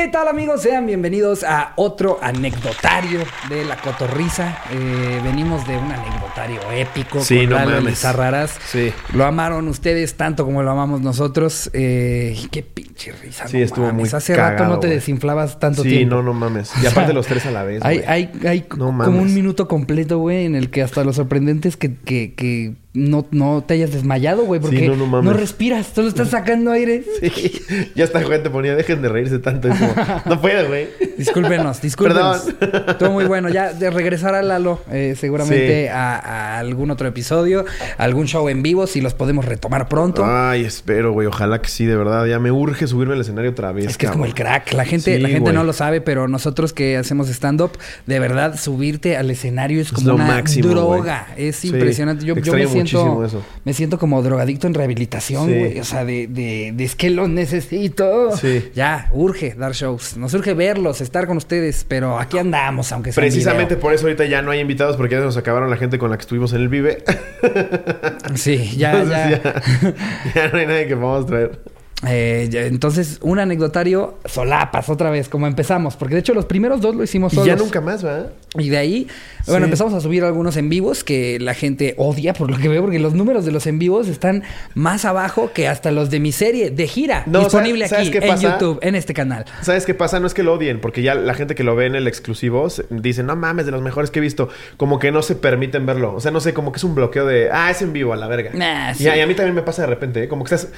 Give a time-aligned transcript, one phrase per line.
[0.00, 0.62] ¿Qué tal amigos?
[0.62, 4.56] Sean bienvenidos a otro anecdotario de la cotorriza.
[4.70, 7.84] Eh, venimos de un anecdotario épico Sí, con no Lalo mames.
[7.90, 8.56] Lizarraras.
[8.64, 8.92] Sí.
[9.12, 11.68] Lo amaron ustedes tanto como lo amamos nosotros.
[11.72, 13.48] Eh, qué pinche risa.
[13.48, 14.00] Sí, no estuvo mames.
[14.12, 14.98] muy Hace rato cagado, no te güey.
[15.00, 16.14] desinflabas tanto Sí, tiempo.
[16.14, 16.70] no, no mames.
[16.80, 19.20] Y aparte los tres a la vez, Hay, hay, hay No como mames.
[19.20, 23.26] un minuto completo, güey, en el que hasta lo sorprendente es que, que, que no,
[23.30, 25.36] no te hayas desmayado, güey, porque Sí, no, no mames.
[25.36, 27.04] respiras, solo estás sacando aire.
[27.20, 27.52] Sí.
[27.94, 29.68] Ya esta gente ponía, dejen de reírse tanto.
[29.68, 29.94] Es como,
[30.26, 30.88] no puedo, güey.
[31.16, 32.46] Discúlpenos, discúlpenos.
[32.88, 33.48] Estuvo muy bueno.
[33.48, 35.88] Ya de regresar a Lalo, eh, seguramente Sí.
[35.88, 37.64] a, a algún otro episodio,
[37.96, 40.24] algún show en vivo, si los podemos retomar pronto.
[40.26, 41.26] Ay, espero, güey.
[41.26, 42.26] Ojalá que sí, de verdad.
[42.26, 43.86] Ya me urge subirme al escenario otra vez.
[43.86, 44.72] Es que es como el crack.
[44.72, 45.54] La gente, Sí, la gente güey.
[45.54, 47.72] no lo sabe, pero nosotros que hacemos stand-up,
[48.06, 51.26] de verdad, subirte al escenario es Es como lo una máximo, droga.
[51.34, 51.48] güey.
[51.48, 52.24] Es impresionante.
[52.24, 53.42] Yo, yo me extraño siento, muchísimo eso.
[53.64, 55.54] me siento como drogadicto en rehabilitación, Sí.
[55.58, 55.78] güey.
[55.80, 58.36] O sea, de, de, de es que lo necesito.
[58.36, 58.70] Sí.
[58.74, 60.16] Ya, urge dar shows.
[60.16, 64.06] Nos urge verlos, estar con ustedes, pero aquí andamos, aunque sea en Precisamente por eso
[64.06, 66.22] ahorita ya no hay invitados porque ya se nos acabaron la gente con la que
[66.22, 67.04] estuvimos en el Vive.
[68.34, 69.42] Sí, ya, Entonces ya.
[69.42, 71.60] ya, ya no hay nadie que podamos traer.
[72.06, 75.96] Eh, ya, entonces, un anecdotario solapas otra vez, como empezamos.
[75.96, 77.48] Porque de hecho, los primeros dos lo hicimos Y solos.
[77.48, 78.26] ya nunca más, ¿va?
[78.56, 79.08] Y de ahí,
[79.50, 82.82] bueno, empezamos a subir algunos en vivos que la gente odia, por lo que veo,
[82.82, 84.42] porque los números de los en vivos están
[84.74, 87.22] más abajo que hasta los de mi serie de gira.
[87.26, 88.50] No, disponible ¿sabes- aquí sabes en?
[88.52, 89.44] YouTube, en este canal.
[89.62, 90.20] ¿Sabes qué pasa?
[90.20, 92.68] No es que lo odien, porque ya la gente que lo ve en el exclusivo
[92.90, 94.48] dice, no mames, de los mejores que he visto.
[94.76, 96.14] Como que no se permiten verlo.
[96.14, 98.16] O sea, no sé, como que es un bloqueo de, ah, es en vivo, a
[98.16, 98.50] la verga.
[98.54, 99.08] Nah, y, sí.
[99.08, 100.28] a, y a mí también me pasa de repente, ¿eh?
[100.28, 100.70] como que estás,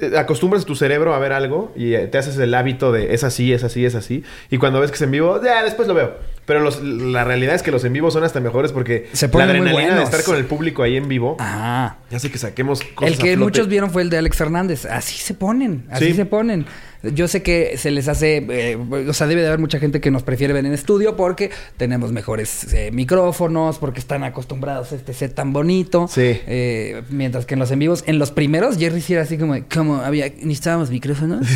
[0.00, 3.24] est- acostumbras tu cerebro a ver algo y eh, te haces el hábito de, es
[3.24, 4.24] así, es así, es así.
[4.50, 6.14] Y cuando ves que es en vivo, ya, después lo veo.
[6.44, 9.44] Pero los- la realidad es que los en vivo son hasta mejores porque Se la
[9.44, 11.96] adrenalina de estar con el público ahí en vivo Ah.
[12.12, 14.84] hace que saquemos cosas El que muchos vieron fue el de Alex Hernández.
[14.86, 16.14] Así se ponen, así Sí.
[16.14, 16.66] se ponen.
[17.02, 18.76] Yo sé que se les hace, eh,
[19.08, 22.12] o sea, debe de haber mucha gente que nos prefiere ver en estudio porque tenemos
[22.12, 26.06] mejores eh, micrófonos, porque están acostumbrados a este set tan bonito.
[26.08, 26.40] Sí.
[26.46, 29.56] Eh, mientras que en los en vivos, en los primeros, Jerry sí era así como,
[29.72, 31.46] como había, necesitábamos micrófonos.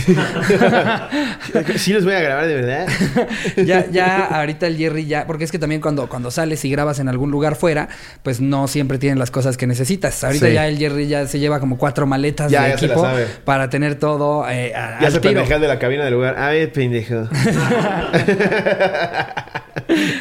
[1.76, 2.88] sí les voy a grabar de verdad.
[3.64, 6.98] ya, ya, ahorita el Jerry ya, porque es que también cuando, cuando sales y grabas
[6.98, 7.88] en algún lugar fuera,
[8.22, 10.24] pues no siempre tienen las cosas que necesitas.
[10.24, 10.52] Ahorita Sí.
[10.52, 13.06] ya el Jerry ya se lleva como cuatro maletas Ya, de ya equipo
[13.44, 15.10] para tener todo eh, Ya
[15.44, 16.36] de la cabina del lugar.
[16.38, 17.14] Ay, pendejo.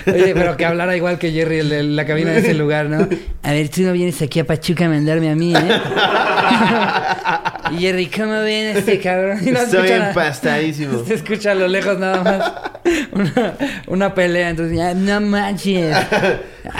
[0.07, 3.07] Oye, pero que hablara igual que Jerry, el de la cabina de ese lugar, ¿no?
[3.43, 5.59] A ver, tú no vienes aquí a Pachuca a mandarme a mí, ¿eh?
[7.75, 9.39] y Jerry, ¿cómo viene este cabrón?
[9.41, 11.03] Y no Estoy escucha empastadísimo.
[11.07, 12.53] Se escucha a lo lejos nada más
[13.11, 13.53] una,
[13.87, 14.49] una pelea.
[14.49, 15.95] Entonces, ya, no manches.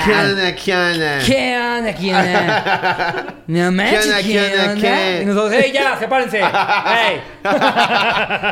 [0.06, 1.20] ¿Qué onda, qué onda?
[1.26, 1.94] ¿Qué onda?
[1.94, 3.36] ¿Qué onda?
[3.48, 4.82] No manches, onda, ¿qué, onda, onda?
[4.82, 5.22] qué?
[5.22, 5.98] Y nosotros, ¡hey, ya!
[6.00, 6.42] ¡Sepárense!
[6.42, 7.22] ¡Hey!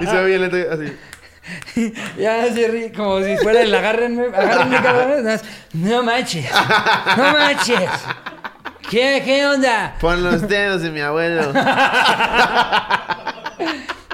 [0.01, 0.93] Y se ve bien lento así.
[2.17, 5.41] Ya, Jerry, como si fuera el agárrenme, agárrenme, cabrones.
[5.73, 6.49] No manches,
[7.17, 7.89] no manches.
[8.89, 9.95] ¿Qué, qué onda?
[9.99, 11.51] Pon los dedos de mi abuelo.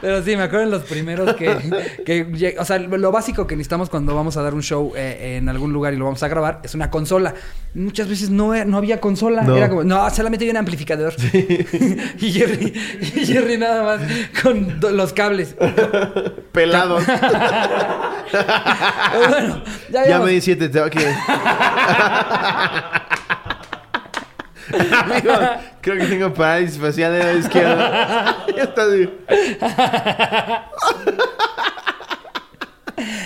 [0.02, 1.58] Pero sí, me acuerdo en los primeros que,
[2.06, 5.50] que o sea, lo básico que necesitamos cuando vamos a dar un show eh, en
[5.50, 7.34] algún lugar y lo vamos a grabar es una consola.
[7.74, 9.42] Muchas veces no, no había consola.
[9.42, 9.58] No.
[9.58, 11.14] Era como, no, solamente hay un amplificador.
[11.34, 12.74] y, Jerry,
[13.14, 14.00] y Jerry nada más
[14.42, 15.56] con do- los cables.
[16.54, 17.04] Pelados.
[18.32, 19.64] Bueno,
[20.08, 21.04] ya, me di siete toques.
[25.04, 25.34] Amigo,
[25.82, 28.36] creo que tengo parálisis facial de la izquierda.
[28.56, 29.10] Ya está así.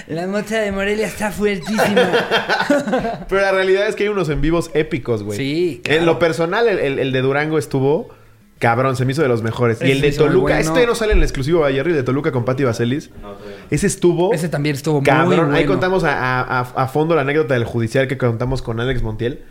[0.07, 1.85] La mota de Morelia está fuertísima.
[3.29, 5.37] Pero la realidad es que hay unos en vivos épicos, güey.
[5.37, 5.99] Sí, claro.
[6.01, 8.09] En lo personal, el, el- el de Durango estuvo
[8.59, 9.77] cabrón, se me hizo de los mejores.
[9.77, 10.59] Ese y el de muy Toluca, bueno.
[10.59, 13.09] este no sale en el exclusivo de Jerry, el de Toluca con Patti Vaselis.
[13.71, 14.33] Ese estuvo.
[14.33, 15.55] Ese también estuvo muy Cabrón, bueno.
[15.55, 19.01] ahí contamos a, a- a- a fondo la anécdota del judicial que contamos con Alex
[19.01, 19.43] Montiel.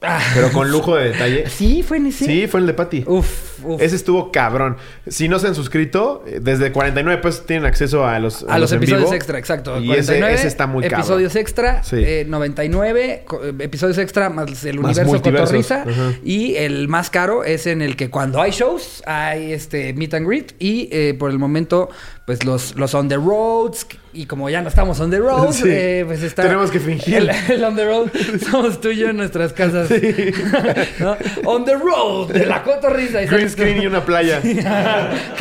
[0.00, 0.20] Ah.
[0.32, 1.44] Pero con lujo de detalle.
[1.48, 2.24] Sí, fue en ese.
[2.24, 3.02] Sí, fue el de Patty.
[3.06, 3.82] Uf, uf.
[3.82, 4.76] Ese estuvo cabrón.
[5.08, 8.70] Si no se han suscrito, eh, desde 49 pesos tienen acceso a los, A los
[8.70, 9.14] en episodios vivo.
[9.14, 9.80] extra, exacto.
[9.80, 11.00] Y ese, 49, ese está muy cabrón.
[11.00, 11.96] Episodios extra, Sí.
[11.98, 15.82] eh, 99, co- eh, episodios extra más el Más universo cotorriza.
[15.82, 16.12] Ajá.
[16.24, 20.28] Y el más caro es en el que cuando hay shows, hay este meet and
[20.28, 20.52] greet.
[20.60, 21.88] Y eh, por el momento,
[22.28, 23.86] pues los, los on the roads.
[24.12, 25.62] Y como ya no estamos on the road, Sí.
[25.66, 26.42] eh, pues está.
[26.42, 27.16] Tenemos que fingir.
[27.16, 28.10] El, el on the road
[28.50, 29.88] somos tú y yo en nuestras casas.
[31.00, 31.16] ¿no?
[31.46, 33.22] On the road de la cotorriza.
[33.22, 34.42] Green screen y una playa.
[34.42, 34.56] ¿Qué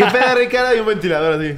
[0.06, 0.78] peda, Ricardo?
[0.78, 1.56] Y un ventilador así.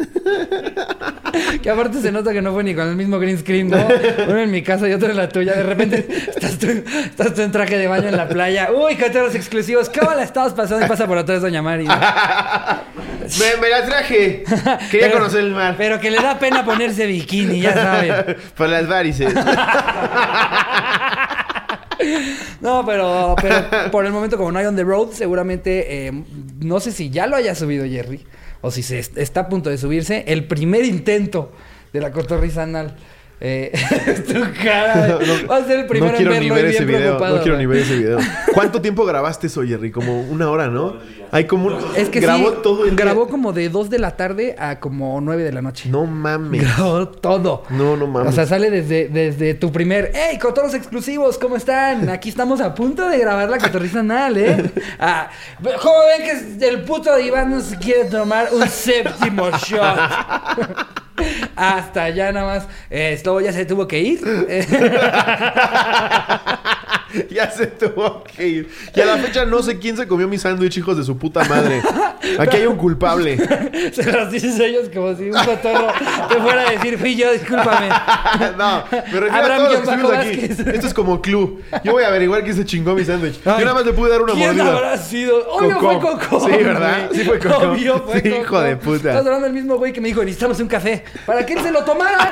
[1.62, 3.86] Que aparte se nota que no fue ni con el mismo green screen, ¿no?
[4.28, 5.52] Uno en mi casa y otro en la tuya.
[5.54, 8.70] De repente estás tú, estás tú en traje de baño en la playa.
[8.72, 9.90] Uy, cateros exclusivos.
[9.90, 10.84] ¿Cómo la estabas pasando?
[10.84, 11.84] Y pasa por atrás Doña Mari.
[11.86, 11.94] ¿no?
[13.38, 14.42] Me, me la traje.
[14.90, 15.74] Quería Pero- conocer el mar.
[15.78, 18.36] Pero que le da pena ponerse bikini, ya saben.
[18.56, 19.32] Por las varices.
[22.60, 26.12] No, pero, pero por el momento, como no hay on the road, seguramente, eh,
[26.60, 28.24] no sé si ya lo haya subido Jerry
[28.62, 31.52] o si se est- está a punto de subirse, el primer intento
[31.92, 32.96] de la cotorriza anal.
[33.42, 33.72] Eh,
[34.28, 35.18] tu cara.
[35.50, 37.10] Va a ser el primero no quiero en ni verlo ver y ese bien video.
[37.16, 37.36] preocupado.
[37.36, 38.18] No quiero ni ver ese video.
[38.52, 39.90] ¿Cuánto tiempo grabaste eso, Jerry?
[39.90, 40.96] Como una hora, ¿no?
[41.32, 41.76] Hay como un...
[41.96, 43.04] Es que grabó sí, todo el día.
[43.04, 45.88] grabó como de 2 de la tarde a como 9 de la noche.
[45.88, 46.60] No mames.
[46.60, 47.62] Grabó todo.
[47.70, 48.28] No, no mames.
[48.30, 50.10] O sea, sale desde, desde tu primer.
[50.12, 51.38] ¡Hey, cotorros exclusivos!
[51.38, 52.10] ¿Cómo están?
[52.10, 54.70] Aquí estamos a punto de grabar la cotorriza anal, ¿eh?
[54.98, 55.30] Ah,
[55.62, 60.99] ¿Cómo ven que el puto Iván no se quiere tomar un séptimo shot?
[61.60, 62.68] Hasta ya nada más.
[62.88, 64.20] Eh, Slobo ya se tuvo que ir.
[67.30, 68.70] Ya se tuvo que ir.
[68.94, 71.44] Y a la fecha no sé quién se comió mi sándwich, hijos de su puta
[71.44, 71.82] madre.
[72.38, 73.36] Aquí hay un culpable.
[73.92, 75.88] se los dices ellos como si un cotorro
[76.28, 77.88] te fuera a decir, fui yo, discúlpame.
[78.58, 80.70] no, me refiero Abraham a todos los que estuvimos aquí.
[80.76, 81.62] Esto es como club.
[81.84, 83.40] Yo voy a averiguar quién se chingó mi sándwich.
[83.42, 84.76] Yo nada más le pude dar una ¿Quién mordida.
[84.76, 85.48] habrá sido?
[85.50, 86.00] Obvio Coco.
[86.00, 86.48] fue Coco.
[86.48, 87.10] Sí, ¿verdad?
[87.12, 87.56] Sí fue Coco.
[87.70, 88.40] Obvio fue Sí, Coco.
[88.42, 88.96] hijo de puta.
[89.10, 91.04] Estás hablando del mismo güey que me dijo, necesitamos un café.
[91.26, 92.30] ¿Para que él se lo tomara?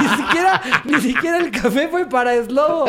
[0.00, 2.84] ni siquiera, ni siquiera el café fue para Slobo.
[2.84, 2.86] O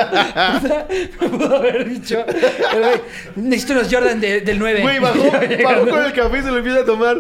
[0.68, 0.73] sea,
[1.22, 2.26] me pudo haber dicho.
[2.28, 3.02] el güey,
[3.36, 4.82] necesito los Jordan de- del 9.
[4.82, 5.24] Güey, bajó,
[5.64, 7.18] bajó con el café y se lo empieza a tomar.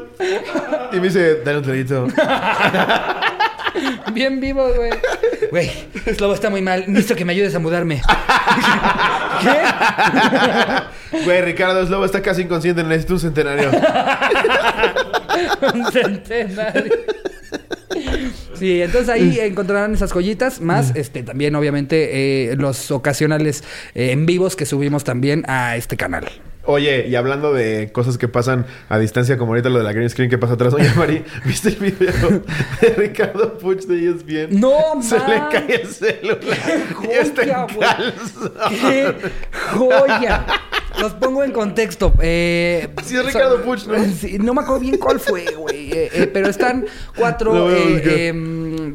[0.91, 2.07] Y me dice, dale un traguito.
[4.13, 4.91] Bien vivo, güey.
[5.49, 5.71] Güey,
[6.15, 6.83] Slobo está muy mal.
[6.87, 8.01] Necesito que me ayudes a mudarme.
[9.41, 9.59] ¿Qué?
[11.25, 13.71] Güey, Ricardo Slobo está casi inconsciente, necesito un centenario.
[15.73, 16.93] Un centenario.
[18.53, 23.63] Sí, entonces ahí encontrarán esas joyitas, más este también obviamente eh, los ocasionales
[23.95, 26.25] eh, en vivos que subimos también a este canal.
[26.65, 30.09] Oye, y hablando de cosas que pasan a distancia, como ahorita lo de la green
[30.09, 30.73] screen que pasa atrás.
[30.73, 32.41] Oye, Mari, ¿viste el video
[32.81, 34.59] de Ricardo Puch de ESPN?
[34.59, 35.49] No, Se le man.
[35.51, 36.39] cae el celular.
[37.01, 38.13] ¡Qué y está en joya.
[38.69, 39.15] ¡Qué
[39.73, 40.45] joya!
[40.99, 42.13] Los pongo en contexto.
[42.21, 43.95] Eh, Sí, es Ricardo Puch, ¿no?
[44.43, 45.91] No me acuerdo bien cuál fue, güey.
[45.91, 46.85] Eh, eh, pero están
[47.17, 47.67] cuatro, Lo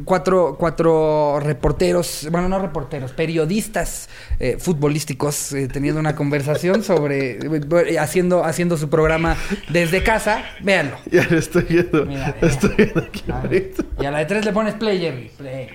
[0.05, 4.09] cuatro, cuatro reporteros, bueno, no reporteros, periodistas
[4.41, 9.37] eh, futbolísticos eh, teniendo una conversación sobre, eh, haciendo, haciendo su programa
[9.69, 10.45] desde casa.
[10.61, 10.97] Véanlo.
[11.11, 12.06] Ya lo estoy viendo.
[12.06, 13.45] Mira, estoy viendo aquí A ver.
[13.45, 13.85] ahorita.
[14.00, 15.31] Y a la de tres le pones play, Jerry.
[15.37, 15.69] Play.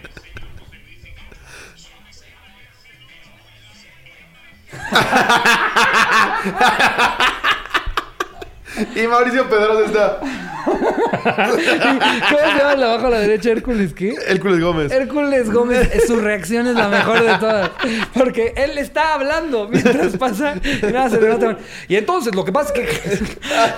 [8.96, 10.20] Y Mauricio Pedrosa está.
[11.24, 13.52] ¿Cómo se llama el de abajo a la derecha?
[13.52, 14.16] Hércules, ¿qué?
[14.28, 14.92] Hércules Gómez.
[14.92, 17.72] Hércules Gómez, eh, su reacción es la mejor de todas.
[18.14, 21.58] Porque él está hablando mientras pasa y nada se le nota.
[21.88, 23.04] Y entonces lo que pasa es que.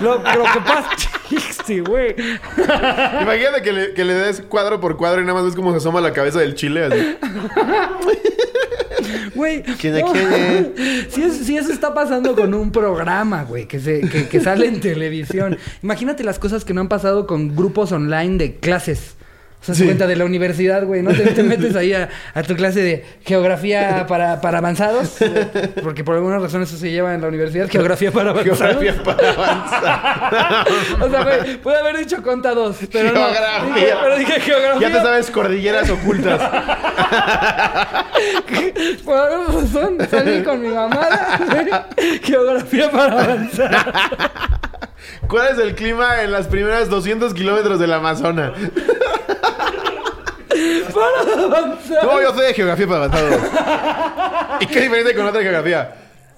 [0.00, 0.90] Lo, lo que pasa.
[1.66, 2.14] Sí, güey.
[3.20, 5.78] Imagínate que le, que le des cuadro por cuadro y nada más ves cómo se
[5.78, 6.84] asoma la cabeza del chile.
[6.84, 7.18] Así.
[9.34, 9.62] Güey.
[11.10, 14.66] Si, es- si eso está pasando con un programa, güey, que, se, que, que sale
[14.66, 15.56] en televisión.
[15.82, 19.16] Imagínate las cosas que no han pasado con grupos online de clases.
[19.60, 19.84] O sea, se Sí.
[19.86, 21.10] cuenta de la universidad, güey, ¿no?
[21.12, 25.16] Te, te metes ahí a, a tu clase de geografía para, para avanzados.
[25.82, 27.68] Porque por alguna razón eso se lleva en la universidad.
[27.68, 28.58] Geografía para avanzados.
[28.78, 30.66] Geografía para avanzar.
[31.00, 33.20] O sea, güey, pude haber dicho conta dos, pero no.
[33.26, 33.74] Geografía.
[33.74, 34.88] Dije- pero dije geografía.
[34.88, 36.40] Ya te sabes cordilleras ocultas.
[39.04, 41.08] Por alguna razón salí con mi mamá.
[42.22, 43.92] Geografía para avanzar.
[45.28, 48.52] ¿Cuál es el clima en las primeras 200 kilómetros del Amazonas?
[50.94, 52.04] Para avanzar.
[52.04, 53.40] No, yo sé de geografía para avanzados.
[54.60, 55.94] ¿Y qué diferente con otra geografía?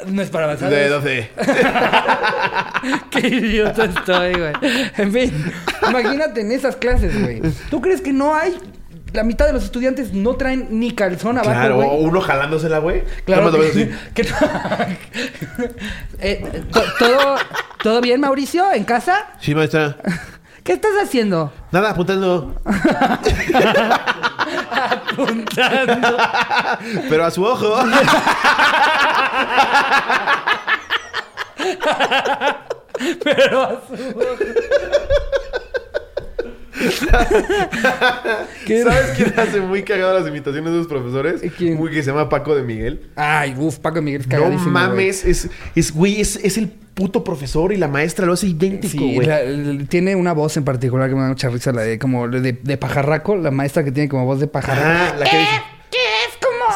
[0.07, 0.71] No es para avanzar.
[0.71, 1.31] De es- 12.
[3.11, 4.53] Qué idiota estoy, güey.
[4.97, 5.53] En fin,
[5.89, 7.43] imagínate en esas clases, güey.
[7.71, 8.57] ¿Tú crees que no hay?
[9.13, 13.05] La mitad de los estudiantes no traen ni calzón abajo, Claro, o uno jalándosela, güey.
[13.25, 14.29] Claro que, que-
[16.21, 17.37] Eh, to- ¿todo,
[17.83, 18.71] ¿Todo bien, Mauricio?
[18.73, 19.27] ¿En casa?
[19.41, 19.97] Sí, maestra.
[20.65, 21.51] ¿Qué estás haciendo?
[21.73, 22.55] Nada, apuntando.
[24.71, 26.17] Apuntando.
[27.09, 27.75] Pero a su ojo.
[33.25, 34.58] Pero a su ¿Qué era?
[38.83, 41.41] ¿Sabes quién hace muy cagadas las imitaciones de los profesores?
[41.57, 41.77] ¿Quién?
[41.77, 43.09] Muy que se llama Paco de Miguel.
[43.17, 47.23] Ay, uff, Paco Miguel es No cagadísimo, mames, es, es, güey, es, es el puto
[47.25, 49.27] profesor y la maestra lo hace idéntico, Sí, güey.
[49.27, 52.53] la- tiene una voz en particular que me da mucha risa, la de como de,
[52.53, 55.15] de pajarraco, la maestra que tiene como voz de pajarraco.
[55.15, 55.51] Ah, la que dice.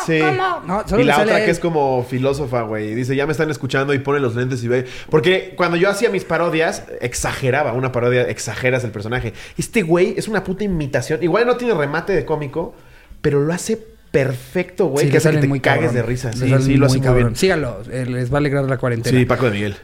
[0.07, 0.61] ¿Cómo?
[0.67, 1.45] No, solo y la sale otra él.
[1.47, 2.93] que es como filósofa, güey.
[2.93, 4.87] y Dice, ya me están escuchando y pone los lentes y ve.
[5.11, 7.73] Porque cuando yo hacía mis parodias, exageraba.
[7.73, 9.33] Una parodia, exageras el personaje.
[9.59, 11.23] Este güey es una puta imitación.
[11.23, 12.75] Igual no tiene remate de cómico,
[13.21, 13.79] pero lo hace
[14.11, 15.07] perfecto, güey.
[15.07, 15.95] Sí, que hace que te muy cagues cabrón.
[15.95, 16.33] de risa.
[16.33, 17.25] Sí, sí, lo hace muy cabrón.
[17.29, 17.37] bien.
[17.37, 19.19] Síganlo, eh, les va a alegrar la cuarentena.
[19.19, 19.77] Sí, Paco de Miguel.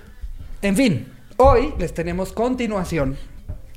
[0.62, 1.06] En fin,
[1.36, 3.16] hoy les tenemos continuación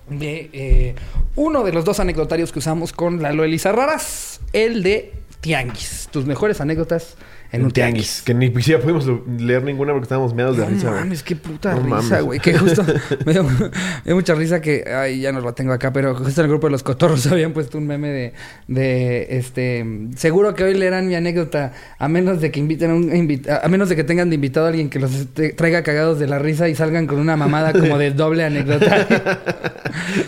[0.09, 0.95] de eh,
[1.35, 6.07] uno de los dos anecdotarios que usamos con Lalo Elisa Raras, el de Tianguis.
[6.11, 7.15] Tus mejores anécdotas
[7.51, 8.21] en un tianguis.
[8.23, 9.05] Que ni siquiera pudimos
[9.39, 10.99] leer ninguna porque estábamos meados de No risa, güey.
[11.01, 12.39] mames, qué puta No risa, güey.
[12.39, 12.83] Que justo
[13.25, 13.51] me dio, me
[14.05, 16.67] dio mucha risa que, ay, ya no lo tengo acá, pero justo en el grupo
[16.67, 18.33] de los cotorros habían puesto un meme de,
[18.67, 23.15] de este, seguro que hoy leerán mi anécdota, a menos de que inviten a un,
[23.15, 26.19] invita- a menos de que tengan de invitado a alguien que los este- traiga cagados
[26.19, 29.07] de la risa y salgan con una mamada como de doble anécdota.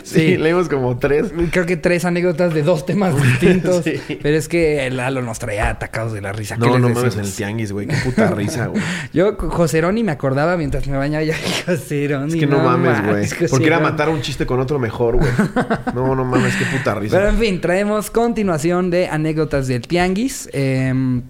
[0.04, 0.38] Sí, Sí.
[0.38, 1.32] leímos como tres.
[1.52, 3.84] Creo que tres anécdotas de dos temas distintos.
[3.84, 3.94] Sí.
[4.22, 6.56] Pero es que el Lalo nos traía atacados de la risa.
[6.56, 7.13] ¿Qué No, les no mames?
[7.14, 7.88] En el tianguis, güey.
[7.88, 8.82] Qué puta risa, güey.
[9.14, 11.24] Yo, Joseroni, me acordaba mientras me bañaba.
[11.24, 11.34] Yo,
[11.66, 12.34] Joseroni.
[12.34, 13.50] Es que no, mames, güey.
[13.50, 15.32] Porque era matar un chiste con otro mejor, güey.
[15.94, 17.18] No, no mames, qué puta risa.
[17.18, 20.50] Pero en fin, traemos continuación de anécdotas del tianguis.
[20.54, 21.22] Em,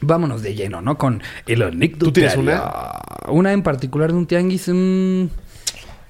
[0.00, 0.98] vámonos de lleno, ¿no?
[0.98, 2.04] Con el anécdota.
[2.04, 2.62] ¿Tú tienes una?
[3.28, 4.68] Una en particular de un tianguis.
[4.68, 5.26] mm,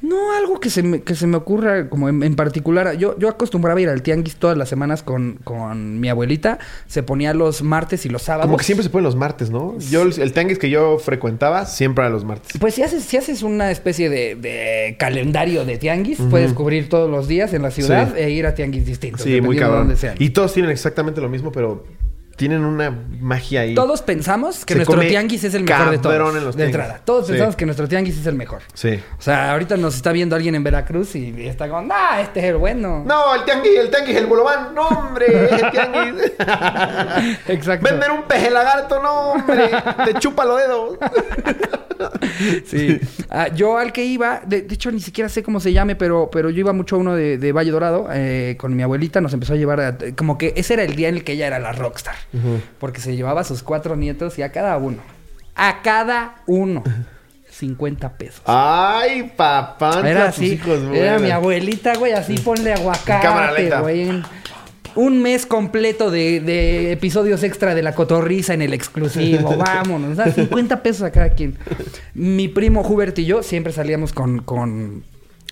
[0.00, 2.96] no, algo que se me, que se me ocurra como en, en particular.
[2.98, 6.58] Yo, yo acostumbraba a ir al tianguis todas las semanas con, con mi abuelita.
[6.86, 8.46] Se ponía los martes y los sábados.
[8.46, 9.76] Como que siempre se ponen los martes, ¿no?
[9.90, 12.52] Yo, el, el tianguis que yo frecuentaba, siempre era los martes.
[12.60, 17.10] Pues si haces, si haces una especie de, de calendario de tianguis, puedes cubrir todos
[17.10, 18.20] los días en la ciudad Sí.
[18.22, 19.22] e ir a tianguis distintos.
[19.22, 19.96] Sí, muy cabrón.
[19.96, 20.14] sean.
[20.18, 21.84] Y todos tienen exactamente lo mismo, pero
[22.38, 23.74] tienen una magia ahí.
[23.74, 26.36] Todos pensamos que Se nuestro tianguis es el mejor de todos.
[26.36, 27.00] en los de entrada.
[27.04, 27.32] Todos Sí.
[27.32, 28.62] pensamos que nuestro tianguis es el mejor.
[28.74, 29.00] Sí.
[29.18, 32.46] O sea, ahorita nos está viendo alguien en Veracruz y está como, ah, este es
[32.46, 33.02] el bueno.
[33.04, 34.72] No, el tianguis, el tianguis, el bolobán.
[34.72, 36.32] No, hombre, el tianguis.
[37.48, 37.88] Exacto.
[37.90, 39.70] Vender un peje lagarto, no, hombre.
[40.04, 40.98] Te chupa los dedos.
[42.66, 42.98] Sí.
[43.30, 46.28] Ah, yo al que iba, de, de hecho ni siquiera sé cómo se llame, pero,
[46.30, 49.32] pero yo iba mucho a uno de, de Valle Dorado eh, con mi abuelita, nos
[49.32, 51.58] empezó a llevar a- como que ese era el día en el que ella era
[51.58, 52.14] la rockstar.
[52.78, 54.98] Porque se llevaba a sus cuatro nietos y a cada uno.
[55.54, 56.84] A cada uno.
[57.50, 58.42] 50 pesos.
[58.44, 60.08] Ay, papá.
[60.08, 60.52] Era así.
[60.52, 64.22] hijos, era mi abuelita, güey, así ponle aguacate, güey.
[64.98, 69.56] Un mes completo de, de episodios extra de la cotorriza en el exclusivo.
[69.56, 70.18] Vámonos.
[70.18, 71.56] O sea, 50 pesos a cada quien.
[72.14, 74.40] Mi primo Hubert y yo siempre salíamos con.
[74.40, 75.04] con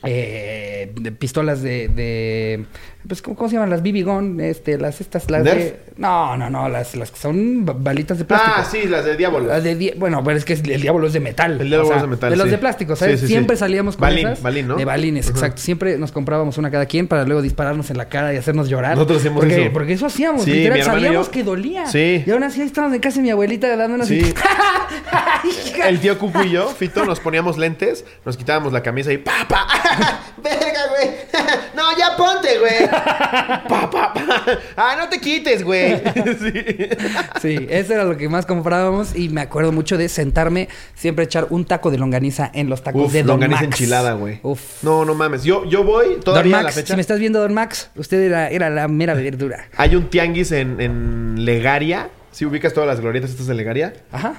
[0.02, 2.64] eh, de pistolas de, de
[3.08, 5.56] pues ¿cómo, cómo se llaman las BB gun este las estas las ¿Nerf?
[5.56, 9.04] de no no no las las que son ba- balitas de plástico Ah, sí, las
[9.06, 9.40] de diablo.
[9.40, 11.60] las de di- bueno, pero es que el diablo es de metal.
[11.60, 12.50] El diablo es de metal, De los sí.
[12.50, 13.20] de plástico, ¿sabes?
[13.20, 14.42] Sí, sí, Siempre salíamos con Balín, esas.
[14.42, 14.76] balín, ¿no?
[14.76, 15.60] De balines, exacto.
[15.62, 18.94] Siempre nos comprábamos una cada quien para luego dispararnos en la cara y hacernos llorar.
[18.96, 19.72] Nosotros hacíamos porque, eso.
[19.72, 20.46] Porque eso hacíamos.
[20.46, 21.32] Literal, y sabíamos yo.
[21.32, 21.86] que dolía.
[21.86, 22.22] Sí.
[22.26, 24.20] Y aún así ahí estábamos en casa de mi abuelita dándonos Sí.
[25.12, 25.72] así.
[25.86, 29.32] El tío Cucu y yo, Fito, nos poníamos lentes, nos quitábamos la camisa y ¡pa,
[29.48, 29.66] pa!
[30.42, 31.10] ¡Verga, güey!
[31.74, 32.88] ¡No, ya ponte, güey!
[32.88, 34.14] ¡Pa, pa, pa!
[34.76, 36.02] ¡Ah, no te quites, güey!
[36.36, 36.88] Sí.
[37.40, 41.46] Sí, eso era lo que más comprábamos y me acuerdo mucho de sentarme, siempre echar
[41.50, 43.72] un taco de longaniza en los tacos Uf, de Don longaniza Max.
[43.80, 44.40] enchilada, güey.
[44.42, 44.82] Uf.
[44.82, 45.44] No, no mames.
[45.44, 46.88] Yo, yo voy Don todavía a la Max, fecha.
[46.88, 49.68] si me estás viendo Don Max, usted era, era la mera verdura.
[49.76, 52.10] Hay un tianguis en, en Legaria.
[52.32, 53.94] Si ubicas todas las glorietas estas de Legaria.
[54.12, 54.34] Ajá.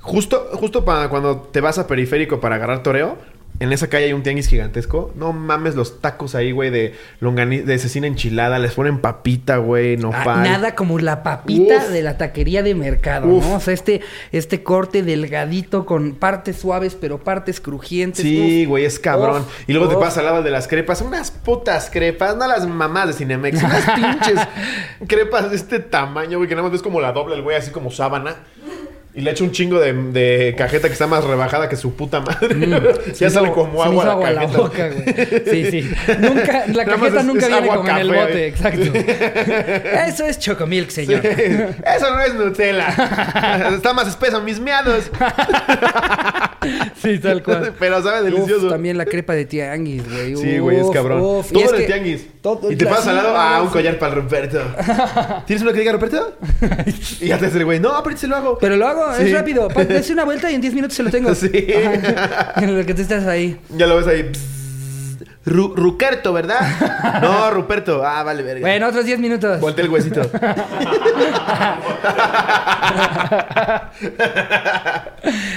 [0.00, 3.18] Justo, justo para cuando te vas a periférico para agarrar toreo,
[3.60, 5.12] en esa calle hay un tianguis gigantesco.
[5.16, 8.58] No mames los tacos ahí, güey, de longaniza, de cecina enchilada.
[8.58, 10.42] Les ponen papita, güey, Ah, nopal.
[10.44, 11.88] nada como la papita Uf.
[11.88, 13.44] de la taquería de mercado, Uf.
[13.46, 13.54] ¿no?
[13.56, 14.00] O sea, este,
[14.32, 18.22] este corte delgadito con partes suaves, pero partes crujientes.
[18.22, 18.68] Sí, Uf.
[18.68, 19.44] güey, es cabrón.
[19.66, 20.00] Y luego te Uf.
[20.02, 21.00] pasas al lado de las crepas.
[21.00, 23.62] Unas putas crepas, no las mamás de Cinemex.
[23.62, 24.40] Unas pinches
[25.06, 27.70] crepas de este tamaño, güey, que nada más ves como la dobla el güey, así
[27.70, 28.36] como sábana.
[29.14, 32.20] Y le echa un chingo de, de cajeta que está más rebajada que su puta
[32.20, 32.54] madre.
[32.54, 32.74] Mm.
[33.18, 35.42] Ya sale como agua, hizo agua la la boca, güey.
[35.50, 35.90] Sí, sí.
[36.20, 38.82] Nunca, la Nada cajeta es- nunca es viene como en el bote, exacto.
[40.08, 41.24] Eso es chocomilk, señor.
[41.26, 43.68] Eso no es Nutella.
[43.74, 45.10] Está más espeso, mis miados.
[47.02, 47.72] Sí, tal cual.
[47.78, 48.66] Pero sabe delicioso.
[48.66, 50.36] Uf, también la crepa de tianguis, güey.
[50.36, 51.20] Sí, güey, es cabrón.
[51.22, 51.50] uf.
[51.50, 52.26] Y Todo es que tianguis.
[52.42, 54.60] todo- y te la- pasas al lado, ah, un collar para el Roberto.
[55.46, 56.36] ¿Tienes uno que diga Roberto?
[57.20, 58.58] y ya te hace el güey, no, pero se lo hago.
[58.58, 59.22] Pero lo hago, Sí.
[59.24, 59.68] es rápido.
[59.88, 61.34] Dese una vuelta y en 10 minutos se lo tengo.
[61.34, 61.50] Sí.
[61.74, 62.52] Ajá.
[62.62, 63.56] En lo que tú estás ahí.
[63.76, 64.30] Ya lo ves ahí.
[65.48, 67.20] Ru- Ruperto, ¿verdad?
[67.22, 68.04] no, Ruperto.
[68.04, 68.60] Ah, vale, verga.
[68.60, 69.60] Bueno, otros 10 minutos.
[69.60, 70.20] Voltea el huesito.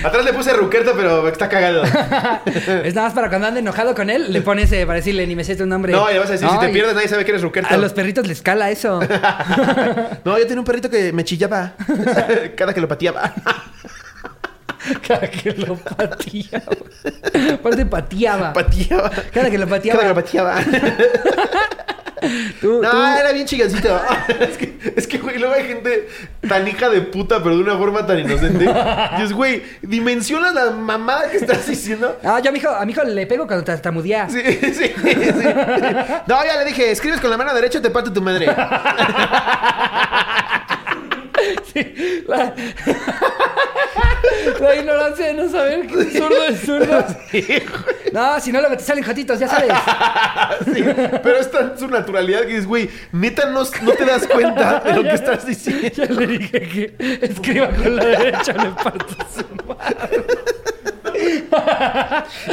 [0.03, 1.83] Atrás le puse Ruperto, pero está cagado.
[2.83, 5.35] es nada más para cuando ande enojado con él, le pones eh, para decirle ni
[5.35, 5.93] me sé tu nombre.
[5.93, 7.73] No, le vas a decir, si te pierdes, nadie sabe que eres Ruperto.
[7.73, 8.99] A los perritos les cala eso.
[10.25, 11.73] No, yo tenía un perrito que me chillaba.
[12.55, 13.33] Cada que lo pateaba.
[15.07, 16.63] Cada que lo pateaba.
[17.61, 18.51] Aparte pateaba.
[18.61, 19.09] Pateaba.
[19.33, 19.99] Cada que lo pateaba.
[19.99, 20.55] Cada que lo pateaba.
[22.61, 23.99] Tú- No, tú- era bien chingancito.
[24.39, 26.07] es, que, es que, güey, luego hay gente
[26.47, 28.69] tan hija de puta, pero de una forma tan inocente.
[29.19, 32.19] Es, güey, dimensionas la mamada que estás diciendo.
[32.23, 34.29] Ah, yo a mi hijo, a mi hijo le pego cuando tartamudea.
[34.29, 34.91] Sí, sí, sí.
[36.27, 38.45] No, ya le dije, escribes con la mano derecha, te parto tu madre.
[41.73, 42.53] Sí, La...
[44.59, 47.05] la ignorancia de no saber que un zurdo es zurdo.
[48.11, 49.71] No, si no luego te salen jotitos, ya sabes.
[50.73, 50.83] Sí,
[51.23, 54.93] pero es tan su naturalidad que dices, güey, neta no, no te das cuenta de
[54.93, 55.87] lo que estás diciendo.
[55.87, 60.25] Ya le dije que escriba con la derecha, le parto su madre.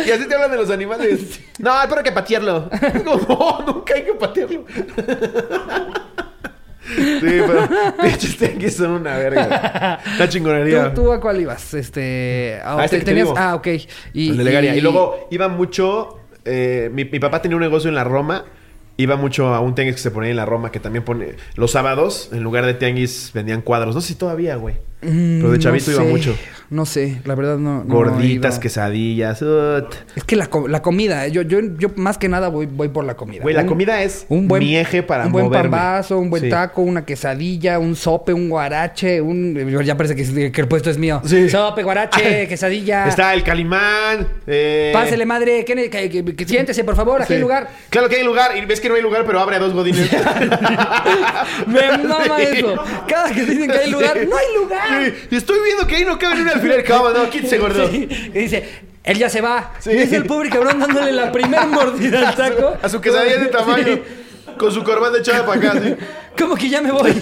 [0.06, 1.40] Y así te hablan de los animales.
[1.58, 2.70] No, pero hay que patearlo.
[3.04, 4.64] No, nunca hay que patearlo.
[6.96, 7.68] Sí, pero
[8.02, 10.00] pinches tianguis son una verga.
[10.16, 10.94] Una chingonería.
[10.94, 11.74] ¿Tú, tú a cuál ibas?
[11.74, 12.58] Este.
[12.64, 13.26] ah, Ah, este te- te tenías.
[13.28, 13.38] digo.
[13.38, 13.66] Ah, ok.
[14.14, 14.76] Y, El de Legaria.
[14.76, 16.18] Y luego iba mucho.
[16.44, 18.44] eh, mi, mi papá tenía un negocio en la Roma.
[18.96, 21.36] Iba mucho a un tianguis que se ponía en la Roma, que también pone.
[21.54, 23.94] Los sábados, en lugar de tianguis, vendían cuadros.
[23.94, 24.74] No sé si todavía, güey.
[25.00, 26.08] Mm, Pero de chavito iba sé.
[26.08, 26.36] mucho.
[26.70, 27.82] No sé, la verdad no.
[27.82, 29.40] no Gorditas, quesadillas.
[29.40, 29.94] ut.
[30.16, 33.14] Es que la, la comida, yo, yo, yo más que nada voy, voy por la
[33.16, 33.40] comida.
[33.42, 35.70] Güey, la Un- comida es un buen mi eje para Un buen moverme.
[35.70, 36.50] pambazo, un buen Sí.
[36.50, 39.54] taco, una quesadilla, un sope, un guarache, un...
[39.82, 41.22] Ya parece que, que el puesto es mío.
[41.24, 41.48] Sí.
[41.48, 43.08] Sope, guarache, quesadilla.
[43.08, 44.28] Está el calimán.
[44.46, 44.90] Eh...
[44.92, 47.34] Pásele, madre, que, siéntese, por favor, aquí Sí.
[47.36, 47.68] hay lugar.
[47.88, 48.54] Claro que hay lugar.
[48.58, 50.10] Y ves que no hay lugar, pero abre a dos godines.
[51.66, 52.74] Me mama eso.
[53.08, 54.87] Cada que dicen que hay lugar, no hay lugar.
[54.88, 56.84] Sí, Y estoy viendo que ahí no cabe ni un alfiler.
[56.84, 57.88] Cama, no, quítese, gordo.
[57.88, 58.08] Sí.
[58.10, 58.68] Y dice,
[59.04, 59.72] él ya se va.
[59.78, 59.90] Sí.
[59.92, 62.76] Y es el pobre cabrón dándole la primera mordida al taco.
[62.82, 63.84] A su quesadilla de tamaño.
[63.84, 64.02] Sí.
[64.58, 65.94] Con su corbata echada para acá, sí.
[66.38, 67.12] ¿Cómo que ya me voy?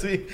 [0.00, 0.26] sí.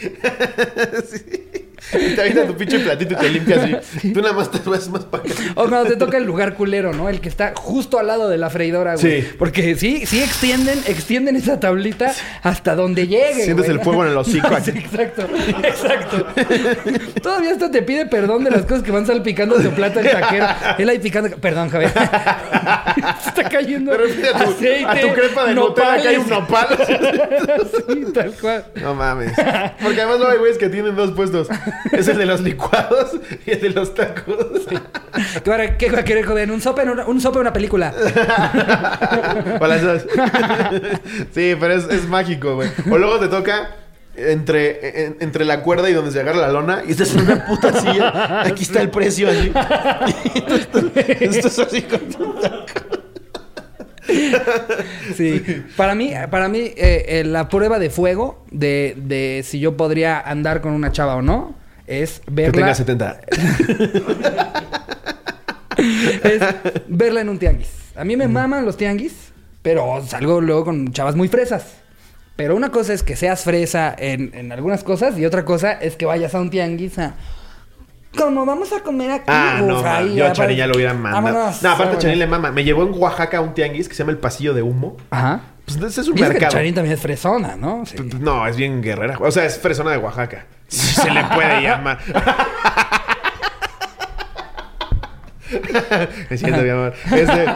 [1.11, 1.48] sí.
[1.93, 4.13] Y te avienta tu pinche platito y te limpias así.
[4.13, 5.35] Tú nada más te vas más para acá.
[5.55, 7.09] O cuando te toca el lugar culero, ¿no?
[7.09, 9.23] El que está justo al lado de la freidora, güey.
[9.23, 9.29] Sí.
[9.39, 12.13] Porque sí, sí extienden, extienden esa tablita
[12.43, 13.45] hasta donde llegue.
[13.45, 13.79] Sientes güey.
[13.79, 14.49] el fuego en el hocico.
[14.59, 15.23] Sí, exacto,
[15.63, 16.27] exacto.
[17.23, 20.47] Todavía hasta te pide perdón de las cosas que van salpicando tu plato el taquero.
[20.79, 21.37] Él ahí picando.
[21.37, 21.93] Perdón, Javier.
[23.23, 23.97] Se está cayendo.
[23.97, 25.55] Repente a tu, aceite, a tu crepa de
[26.03, 26.69] que hay un nopal.
[27.89, 28.65] Sí, tal cual.
[28.75, 29.33] No mames.
[29.83, 31.49] Porque además no hay güeyes que tienen dos puestos.
[31.93, 33.13] Es el de los licuados
[33.47, 34.37] y el de los tacos.
[35.43, 36.51] ¿Qué va, a- querer, joven?
[36.51, 37.93] ¿Un sope en una, un sope en una película?
[41.35, 42.71] Sí, pero es, es mágico, güey.
[42.91, 43.71] O luego te toca
[44.17, 47.47] entre, en- entre la cuerda y donde se agarra la lona y estás en una
[47.47, 48.43] puta silla.
[48.43, 49.53] Aquí está el precio así.
[50.35, 50.69] Estás,
[51.21, 52.99] estás así con tu taco.
[55.17, 55.63] Sí.
[55.77, 60.19] Para mí, para mí eh, eh, la prueba de fuego de, de si yo podría
[60.19, 61.55] andar con una chava o no
[61.89, 63.21] es Que verla, tenga 70.
[65.79, 66.43] es
[66.89, 67.71] verla en un tianguis.
[67.97, 71.75] A mí me maman los tianguis, pero salgo luego con chavas muy fresas.
[72.37, 75.97] Pero una cosa es que seas fresa en, en algunas cosas y otra cosa es
[75.97, 77.15] que vayas a un tianguis a...
[78.17, 79.25] Como vamos a comer aquí.
[79.27, 80.15] Ah, no, man.
[80.15, 81.25] yo a Charín ya lo hubiera mandado.
[81.37, 82.03] Vámonos, no, aparte vámonos.
[82.03, 82.51] Charín le mama.
[82.53, 84.97] Me llevó en Oaxaca a un tianguis que se llama el Pasillo de Humo.
[85.11, 85.41] Ajá.
[85.67, 86.53] Pues es un que mercado.
[86.53, 87.85] Charín también es fresona, ¿no?
[87.85, 87.97] Sí.
[87.97, 89.19] P- p- No, es bien guerrera.
[89.21, 90.47] O sea, es fresona de Oaxaca.
[90.69, 91.99] Se le puede llamar.
[96.31, 96.93] Me siento, mi amor.
[97.11, 97.47] Este,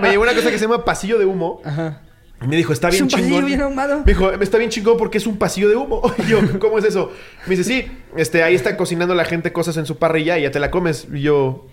[0.00, 1.60] me llevó una cosa que se llama pasillo de humo.
[1.64, 2.00] Ajá.
[2.42, 3.46] Y me dijo, está Es bien un pasillo chingón.
[3.46, 3.98] bien ahumado.
[4.00, 6.02] Me dijo, está bien chingón porque es un pasillo de humo.
[6.18, 7.10] Y yo, ¿cómo es eso?
[7.46, 10.50] Me dice, sí, este, ahí está cocinando la gente cosas en su parrilla y ya
[10.50, 11.06] te la comes.
[11.12, 11.66] Y yo,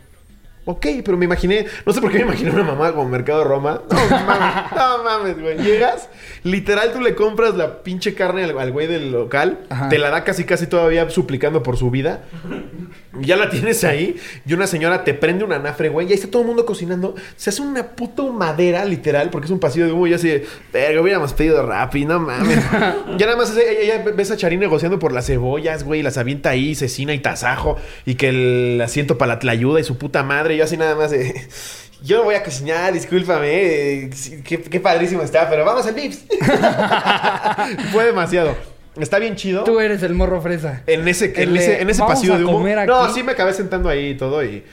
[0.65, 3.81] ok, pero me imaginé, no sé por qué me imaginé una mamá como Mercado Roma.
[3.89, 5.57] No mames, no mames, güey.
[5.57, 6.09] Llegas,
[6.43, 9.89] literal, tú le compras la pinche carne al, al güey del local, Ajá.
[9.89, 12.21] te la da casi, casi todavía suplicando por su vida.
[13.19, 16.29] Ya la tienes ahí y una señora te prende un anafre, güey, y ahí está
[16.29, 17.15] todo el mundo cocinando.
[17.35, 20.07] Se hace una puta madera, literal, porque es un pasillo de humo.
[20.07, 22.59] Y así, verga, hubiéramos pedido Rappi, no mames.
[23.17, 26.51] ya nada más ella, ves a Charín negociando por las cebollas, güey, y las avienta
[26.51, 30.50] ahí, cecina y tasajo, y que el asiento para la tlayuda y su puta madre.
[30.51, 31.33] Y yo así nada más de.
[32.03, 33.47] Yo voy a cocinar, discúlpame.
[34.05, 36.23] eh, sí, qué, qué padrísimo está, pero vamos al Vips.
[37.91, 38.55] Fue demasiado.
[38.99, 39.63] Está bien chido.
[39.63, 40.81] Tú eres el morro fresa.
[40.87, 42.53] En ese, en El de, ese, en ese "Vamos pasillo a de humo.
[42.57, 43.13] comer No, aquí".
[43.13, 44.63] sí me acabé sentando ahí y todo y...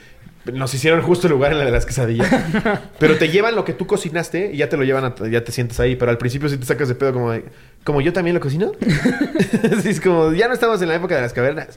[0.52, 2.28] nos hicieron justo el lugar en la de las quesadillas.
[2.98, 5.52] pero te llevan lo que tú cocinaste y ya te lo llevan, a, ya te
[5.52, 5.96] sientes ahí.
[5.96, 7.44] Pero al principio sí te sacas de pedo como de,
[7.84, 8.72] como yo también lo cocino.
[9.82, 11.68] sí, es como, ya no estamos en la época de las cavernas.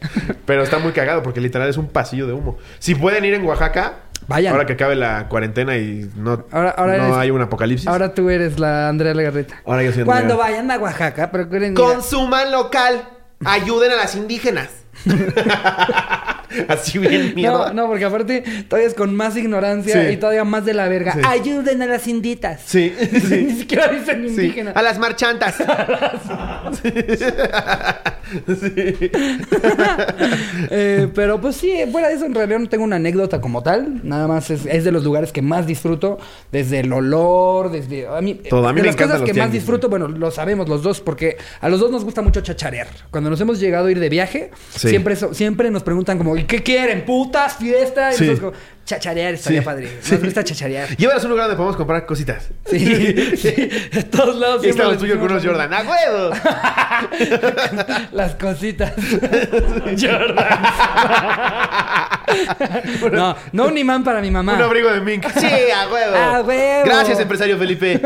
[0.45, 2.57] Pero está muy cagado porque literal es un pasillo de humo.
[2.79, 3.95] Si pueden ir en Oaxaca,
[4.27, 4.53] Vayan.
[4.53, 7.87] ahora que acabe la cuarentena y no, Ahora- ahora no eres- hay un apocalipsis.
[7.87, 9.61] Ahora tú eres la Andrea Legarreta.
[9.65, 13.03] Ahora yo soy Cuando vayan a Oaxaca, procuren a- Consuman local.
[13.43, 14.69] Ayuden a las indígenas.
[16.67, 17.67] Así bien mierda.
[17.67, 20.13] No, no, porque aparte todavía es con más ignorancia Sí.
[20.13, 21.13] y todavía más de la verga.
[21.13, 21.19] Sí.
[21.25, 22.61] Ayuden a las inditas.
[22.65, 22.93] Sí,
[23.29, 24.75] Ni siquiera dicen indígenas.
[24.75, 25.55] A las marchantas.
[28.47, 29.11] sí.
[30.69, 34.01] Eh, pero pues sí, fuera de eso, en realidad no tengo una anécdota como tal.
[34.03, 36.19] Nada más es, es de los lugares que más disfruto.
[36.51, 38.07] Desde el olor, desde.
[38.07, 38.67] A mí, Todo.
[38.67, 41.01] A mí de me las cosas los que más disfruto, bueno, lo sabemos los dos,
[41.01, 42.87] porque a los dos nos gusta mucho chacharear.
[43.09, 46.63] Cuando nos hemos llegado a ir de viaje, siempre, siempre nos preguntan como, ¿y qué
[46.63, 47.05] quieren?
[47.05, 47.57] ¿Putas?
[47.57, 48.11] ¿Fiesta?
[48.13, 48.25] Y Sí.
[48.27, 49.65] nosotros como, chacharear estaría Sí.
[49.65, 49.89] padre.
[50.01, 50.13] Sí.
[50.13, 50.89] Nos gusta chacharear.
[50.97, 52.49] Llévanos a un lugar donde podemos comprar cositas.
[52.65, 52.77] Sí,
[53.37, 53.51] sí.
[53.91, 55.73] De todos lados Y está lo tuyo con unos Jordan.
[55.73, 56.31] ¡A huevo!
[58.11, 58.93] Las cositas.
[59.99, 60.45] Jordan.
[63.11, 64.53] no, no un imán para mi mamá.
[64.55, 65.25] Un abrigo de mink.
[65.37, 66.15] Sí, a huevo.
[66.15, 66.85] ¡A huevo!
[66.85, 67.99] Gracias, empresario Felipe.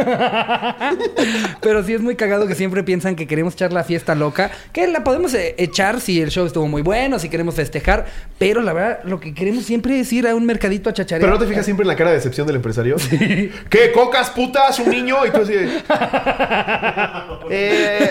[1.61, 4.51] Pero sí es muy cagado que siempre piensan que queremos echar la fiesta loca.
[4.71, 8.05] Que la podemos eh, echar si el show estuvo muy bueno, si queremos festejar.
[8.37, 11.21] Pero la verdad, lo que queremos siempre es ir a un mercadito a chacharear.
[11.21, 12.95] Pero no te fijas siempre en la cara de decepción del empresario.
[13.69, 13.91] ¿Qué?
[13.93, 14.79] ¿Cocas, putas?
[14.79, 15.25] ¿Un niño?
[15.25, 15.83] Y tú así de...
[17.47, 18.09] Eh,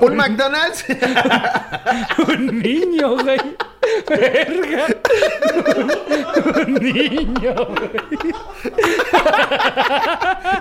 [0.00, 0.84] ¿Un McDonald's?
[2.28, 3.40] un niño, güey.
[4.08, 4.86] Verga.
[6.66, 7.90] un niño, güey.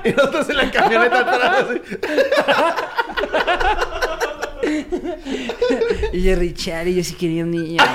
[0.06, 1.66] y nosotros en la camioneta atrás.
[1.70, 1.82] así.
[6.14, 7.84] Y Jerry Charlie, yo sí quería un niño.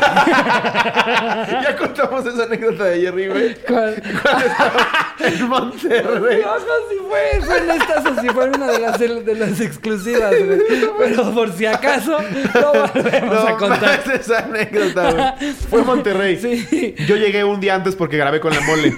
[1.64, 3.54] Ya contamos esa anécdota de Jerry, güey.
[3.66, 3.94] ¿Cuál?
[4.04, 6.42] Estaba en Monterrey.
[6.42, 9.60] No, no, sí fue, fue en estas, o sí fue una de las, de las
[9.60, 10.58] exclusivas, güey.
[10.98, 12.18] Pero por si acaso,
[12.54, 13.80] lo volvemos a contar.
[14.06, 15.52] más esa anécdota, güey.
[15.70, 16.36] Fue en Monterrey.
[16.38, 16.94] Sí.
[17.06, 18.94] Yo llegué un día antes porque grabé con la mole.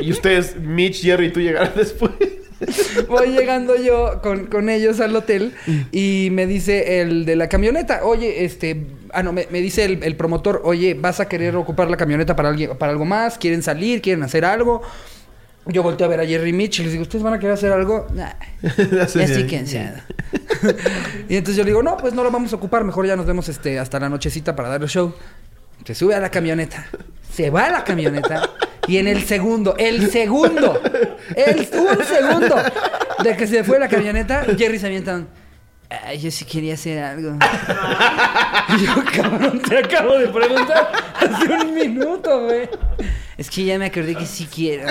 [0.00, 2.12] Y ustedes, Mitch, Jerry y tú llegaron después.
[3.08, 5.54] Voy llegando yo con, con ellos al hotel
[5.90, 10.02] y me dice el de la camioneta, oye, este, ah, no, me, me dice el,
[10.02, 13.38] el promotor, oye, ¿vas a querer ocupar la camioneta para, alguien, para algo más?
[13.38, 14.00] ¿Quieren salir?
[14.02, 14.82] ¿Quieren hacer algo?
[15.66, 17.72] Yo volteo a ver a Jerry Mitch y les digo, ¿ustedes van a querer hacer
[17.72, 18.06] algo?
[18.12, 18.32] Nah,
[18.90, 19.98] ya estoy cansado.
[21.28, 23.26] y entonces yo le digo, no, pues no lo vamos a ocupar, mejor ya nos
[23.26, 25.14] vemos este, hasta la nochecita para dar el show.
[25.84, 26.86] Se sube a la camioneta,
[27.32, 28.50] se va a la camioneta
[28.86, 30.80] y en el segundo, el segundo,
[31.36, 32.56] el, un segundo
[33.22, 35.24] de que se fue la camioneta, Jerry se avienta
[36.04, 37.36] Ay, yo sí quería hacer algo.
[38.80, 42.68] Yo, cabrón, te acabo de preguntar hace un minuto, güey.
[43.36, 44.86] Es que ya me acordé que sí quiero.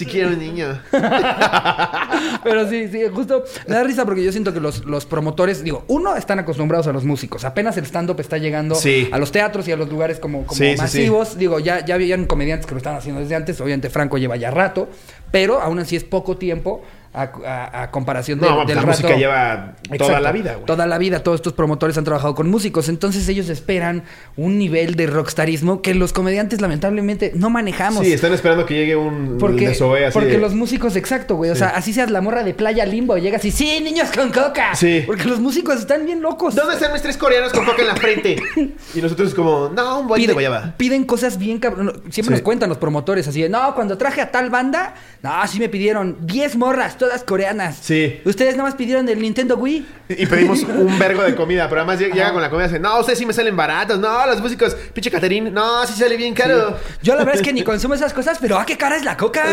[0.00, 0.80] Si quiero un niño.
[2.42, 5.84] Pero sí, sí, justo me da risa porque yo siento que los, los promotores, digo,
[5.88, 7.44] uno, están acostumbrados a los músicos.
[7.44, 9.08] Apenas el stand-up está llegando Sí.
[9.12, 11.36] a los teatros y a los lugares como, como Sí, sí, masivos.
[11.36, 13.60] Digo, ya, ya habían comediantes que lo estaban haciendo desde antes.
[13.60, 14.88] Obviamente Franco lleva ya rato,
[15.30, 18.82] pero aún así es poco tiempo a, a- a comparación de- No, pues del la
[18.82, 18.92] rato.
[18.92, 20.20] música lleva toda Exacto.
[20.20, 20.66] la vida, güey.
[20.66, 24.04] Toda la vida, todos estos promotores han trabajado con músicos, entonces ellos esperan
[24.36, 28.04] un nivel de rockstarismo que los comediantes lamentablemente no manejamos.
[28.06, 31.50] Sí, están esperando que llegue un Porque, Zoé así porque de- los músicos, exacto, güey.
[31.50, 34.74] O sea, así seas la morra de playa limbo, llegas y sí, niños con coca.
[34.76, 35.02] Sí.
[35.06, 36.54] Porque los músicos están bien locos.
[36.54, 38.36] ¿Dónde están mis tres coreanos con coca en la frente?
[38.94, 41.92] Y nosotros como, no, un de Piden, piden cosas bien cabrón.
[42.10, 42.40] Siempre Sí.
[42.40, 45.68] nos cuentan los promotores así de, no, cuando traje a tal banda, no, sí me
[45.68, 47.78] pidieron 10 morras, todas coreanas.
[47.80, 48.20] Sí.
[48.26, 49.86] Ustedes nada más pidieron del Nintendo Wii.
[50.10, 53.00] Y pedimos un vergo de comida, pero además llega con la comida y dice, no,
[53.00, 56.76] ustedes sí me salen baratos, no, los músicos, pinche Caterín, no, sí sale bien caro.
[57.02, 59.16] Yo la verdad es que ni consumo esas cosas, pero ¿a qué cara es la
[59.16, 59.44] coca?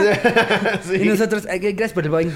[0.88, 0.98] sí.
[1.04, 2.32] Y nosotros, "Ay, gracias por el boing.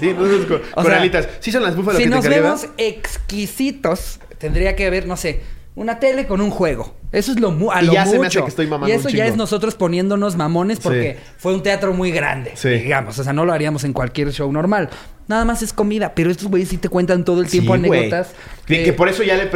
[0.00, 1.28] sí, nosotros con, O con sea, alitas.
[1.40, 5.42] Sí son las búfalas Si que nos vemos exquisitos, tendría que haber, no sé,
[5.78, 6.94] una tele con un juego.
[7.12, 8.40] Eso es lo, mu a Y lo ya se me mucho.
[8.40, 11.32] hace que estoy mamando y eso un ya es nosotros poniéndonos mamones porque Sí.
[11.38, 12.68] fue un teatro muy grande, Sí.
[12.68, 13.18] digamos.
[13.18, 14.90] O sea, no lo haríamos en cualquier show normal.
[15.28, 18.32] Nada más es comida, pero estos güeyes sí te cuentan todo el tiempo Sí, anécdotas.
[18.66, 19.48] Que, que por eso ya le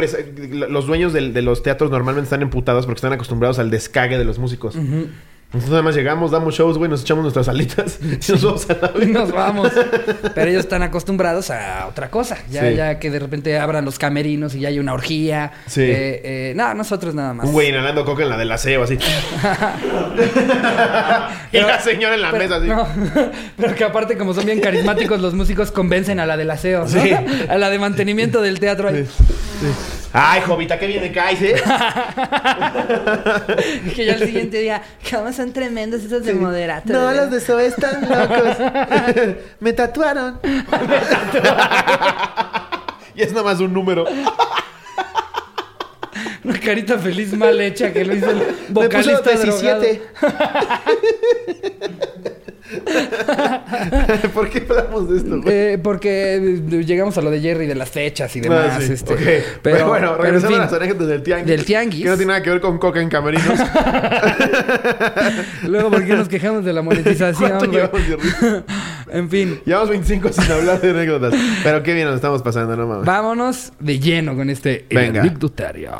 [0.69, 4.39] los dueños de, los teatros normalmente están emputados porque están acostumbrados al descague de los
[4.39, 4.75] músicos.
[5.53, 8.73] Nosotros nada más llegamos, damos shows, güey, nos echamos nuestras alitas y nos vamos a
[8.73, 9.69] la y nos vamos.
[10.35, 12.37] Pero ellos están acostumbrados a otra cosa.
[12.49, 12.75] Ya, Sí.
[12.75, 15.51] ya que de repente abran los camerinos y ya hay una orgía.
[15.67, 15.81] Sí.
[15.83, 17.45] Eh, eh, no, nosotros nada más.
[17.45, 18.97] Un güey inhalando coca en la del aseo, así.
[21.51, 22.67] y la señora en la Pero- mesa, así.
[22.67, 22.87] no,
[23.57, 26.87] pero que aparte, como son bien carismáticos, los músicos convencen a la del aseo, ¿no?
[26.87, 27.11] Sí.
[27.47, 29.05] a la de mantenimiento del teatro ahí.
[30.15, 31.55] Ay, Jovita, qué bien me caes, ¿eh?
[33.95, 36.93] que ya el siguiente día, ¿cómo son tremendos esos de moderato?
[36.93, 38.57] No, los de Zoe están locos.
[39.59, 40.39] me tatuaron.
[43.15, 44.05] y es nada más un número.
[46.43, 50.01] Una carita feliz mal hecha que lo hizo el Me puso vocalista 17.
[54.33, 55.55] ¿Por qué hablamos de esto, güey?
[55.55, 58.71] Eh, porque eh, llegamos a lo de Jerry, de las fechas y demás.
[58.73, 58.93] Ah, sí.
[58.93, 59.15] este.
[59.15, 61.47] Pero, Pero, bueno, pero en regresando fin, a las anécdotas del tianguis.
[61.47, 62.03] Del tianguis.
[62.03, 63.59] Que no tiene nada que ver con coca en camerinos.
[65.63, 67.71] Luego, ¿por qué nos quejamos de la monetización?
[69.11, 71.35] En fin, Llevamos 25 sin hablar de anécdotas.
[71.63, 73.05] Pero qué bien nos estamos pasando, no mames.
[73.05, 75.91] vámonos de lleno con este anecdotario.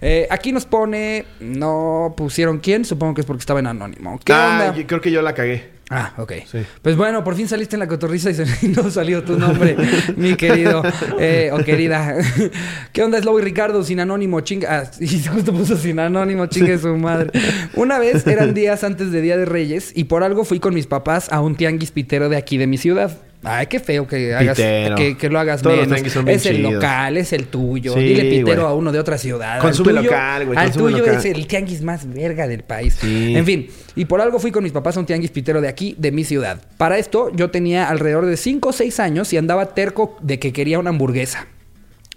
[0.00, 4.18] Eh, aquí nos pone, no pusieron quién, supongo que es porque estaba en anónimo.
[4.24, 4.74] ¿Qué ah, onda?
[4.74, 5.55] yo creo que yo la cagué.
[5.88, 6.32] Ah, ok.
[6.50, 6.58] Sí.
[6.82, 9.76] Pues bueno, por fin saliste en la cotorriza y se- no salió tu nombre,
[10.16, 10.82] mi querido
[11.18, 12.16] eh, o querida.
[12.92, 13.84] ¿Qué onda, Slow y Ricardo?
[13.84, 14.80] Sin anónimo, chinga.
[14.80, 17.30] Ah, y justo puso sin anónimo, chingue su madre.
[17.74, 20.88] Una vez eran días antes de Día de Reyes y por algo fui con mis
[20.88, 23.16] papás a un tianguis pitero de aquí de mi ciudad.
[23.42, 25.92] Ay, qué feo que hagas, que, que lo hagas Todos menos.
[25.94, 26.72] tianguis son bien Es el chidos.
[26.74, 27.94] local, es el tuyo.
[27.94, 28.72] Sí, Dile pitero güey.
[28.72, 29.60] a uno de otra ciudad.
[29.60, 31.14] Consume Al tuyo- local, güey, Al tuyo local.
[31.16, 32.96] es el tianguis más verga del país.
[33.00, 33.34] Sí.
[33.36, 35.94] En fin, y por algo fui con mis papás a un tianguis pitero de aquí,
[35.98, 36.60] de mi ciudad.
[36.76, 40.52] Para esto, yo tenía alrededor de 5 o 6 años y andaba terco de que
[40.52, 41.46] quería una hamburguesa.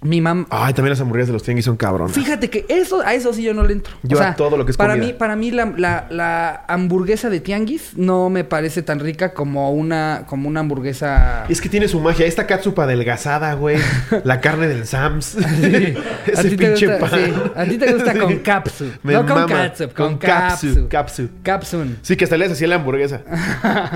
[0.01, 0.47] Mi mamá.
[0.49, 2.13] Ay, también las hamburguesas de los tianguis son cabrones.
[2.15, 3.93] Fíjate que eso, a eso sí yo no le entro.
[4.03, 5.07] Yo a todo lo que es para comida.
[5.07, 9.71] mí, para mí la, la- la hamburguesa de tianguis no me parece tan rica como
[9.73, 11.45] una, como una hamburguesa.
[11.49, 12.25] Es que tiene su magia.
[12.25, 13.77] Esta catsup adelgazada, güey.
[14.23, 15.25] La carne del Sams.
[15.25, 15.35] Sí.
[16.29, 17.19] A Ese te pinche gusta- pan.
[17.25, 17.33] sí.
[17.55, 18.85] A ti te gusta con capsu.
[19.03, 20.67] Me No con catsup, con capsu.
[20.67, 20.87] capsu.
[20.89, 21.29] Capsu.
[21.43, 21.97] Capsun.
[22.03, 23.21] Sí, que hasta le así la hamburguesa.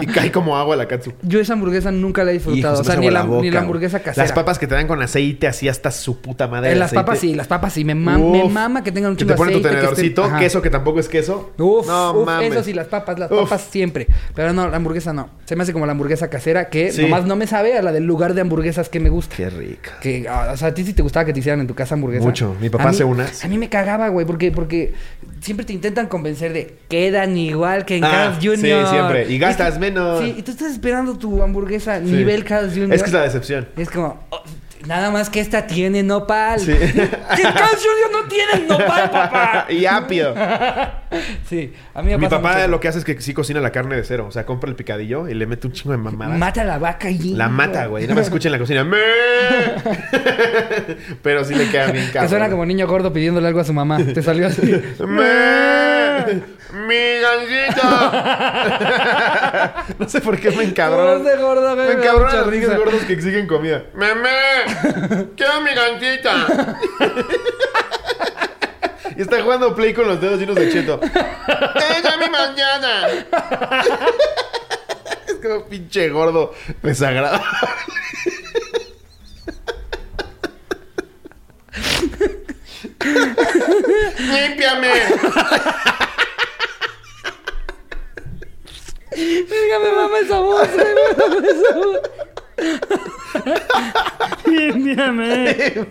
[0.02, 1.14] y cae como agua la catsup.
[1.22, 2.74] Yo esa hamburguesa nunca la he disfrutado.
[2.74, 4.24] Hijo, o se sea, ni la, ni hamburguesa casera.
[4.26, 6.70] Las papas que te dan con aceite así hasta su puta madre.
[6.70, 7.04] Eh, de las aceite.
[7.06, 7.86] papas sí, las papas sí.
[7.86, 10.40] Me, mam- me mama que tengan un chingo te tu aceite, que estén- tenedorcito, Ajá.
[10.40, 11.52] queso que tampoco es queso.
[11.58, 12.52] Uf, no uf, mames.
[12.52, 13.42] eso sí, las papas, las Uf.
[13.44, 14.08] papas siempre.
[14.36, 15.30] Pero no, la hamburguesa no.
[15.46, 17.02] Se me hace como la hamburguesa casera que Sí.
[17.04, 19.36] nomás no me sabe a la del lugar de hamburguesas que me gusta.
[19.36, 19.92] Qué rica.
[20.02, 21.96] Que, ah, o sea, a ti sí te gustaba que te hicieran en tu casa
[21.96, 22.26] hamburguesa.
[22.26, 22.56] Mucho.
[22.60, 23.44] Mi papá mí- hace unas.
[23.44, 24.94] A mí me cagaba, güey, porque, porque
[25.42, 28.58] siempre te intentan convencer de quedan igual que en Ah, Carl's Jr.
[28.58, 29.30] sí, siempre.
[29.32, 30.22] Y gastas menos.
[30.22, 32.06] Sí, y tú estás esperando tu hamburguesa Sí.
[32.06, 32.94] nivel Carl's Jr.
[32.94, 33.68] Es que es la decepción.
[33.78, 34.42] Es como, oh,
[34.86, 36.60] nada más que esta tiene nopal.
[36.60, 36.72] Sí.
[36.76, 38.12] Carl's Jr.
[38.12, 39.66] no tiene nopal, papá.
[39.70, 40.34] y apio.
[41.48, 42.68] Sí, a mí me Mi pasa papá mucho.
[42.70, 44.26] lo que hace es que sí cocina la carne de cero.
[44.28, 46.40] O sea, compra el picadillo y le mete un chingo de mamadas.
[46.40, 47.36] Mata a la vaca y...
[47.36, 48.06] La mata, güey.
[48.06, 48.84] Nada más escucha en la cocina.
[48.84, 48.98] "Me".
[51.22, 52.30] Pero sí le queda bien Que cabrón.
[52.30, 54.00] suena como niño gordo pidiéndole algo a su mamá.
[54.04, 54.64] Te salió así.
[55.06, 56.42] ¡Me!
[56.88, 57.88] ¡Mi gancito!
[60.00, 61.20] no sé por qué me encabrona.
[61.20, 63.84] No sé, gordo, me me encabrona los niños gordos que exigen comida.
[63.94, 64.30] ¡Meme!
[65.36, 66.78] ¡Quiero mi gancita!
[69.16, 71.00] y está jugando play con los dedos llenos de cheto.
[71.02, 73.08] ¡Ella mi mañana!
[75.28, 77.44] es como pinche gordo desagradable.
[84.20, 84.92] ¡Límpiame!
[89.16, 90.68] Venga, me mama esa voz.
[90.70, 92.02] Me mama esa voz.
[94.46, 95.86] Límpiame.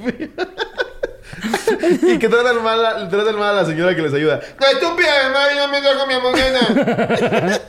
[2.02, 4.40] Y que tratan mal, a- tratan mal a la señora que les ayuda.
[4.60, 5.08] ¡La estúpida
[5.56, 7.60] no me trajo mi hamburguesa!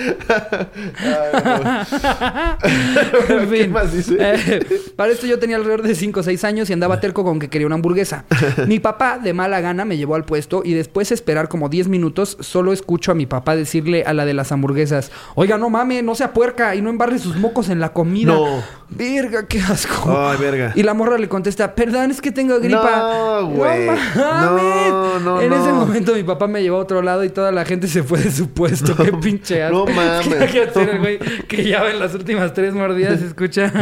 [2.62, 3.72] En ¿Qué fin.
[3.72, 4.16] más dice?
[4.18, 4.60] Eh,
[4.96, 7.48] para esto yo tenía alrededor de 5 o 6 años y andaba terco con que
[7.48, 8.24] quería una hamburguesa.
[8.66, 11.88] Mi papá, de mala gana, me llevó al puesto y después de esperar como 10
[11.88, 16.02] minutos, solo escucho a mi papá decirle a la de las hamburguesas: Oiga, no mame,
[16.02, 18.32] no sea puerca y no embarre sus mocos en la comida.
[18.32, 18.62] No.
[18.90, 20.10] Verga, qué asco.
[20.16, 20.72] Ay, verga.
[20.74, 23.40] Y la morra le contesta: Perdón, es que tengo gripa.
[23.40, 23.86] No, güey.
[23.86, 24.16] mames.
[24.16, 25.74] No, no, En ese no.
[25.76, 28.30] momento mi papá me llevó a otro lado y toda la gente se fue de
[28.30, 28.96] su puesto.
[29.04, 29.86] qué pinche asco.
[29.88, 30.26] no mames.
[30.76, 33.72] El güey que ya en las últimas tres mordidas se escucha.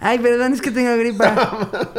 [0.00, 1.68] Ay, perdón, es que tengo gripa.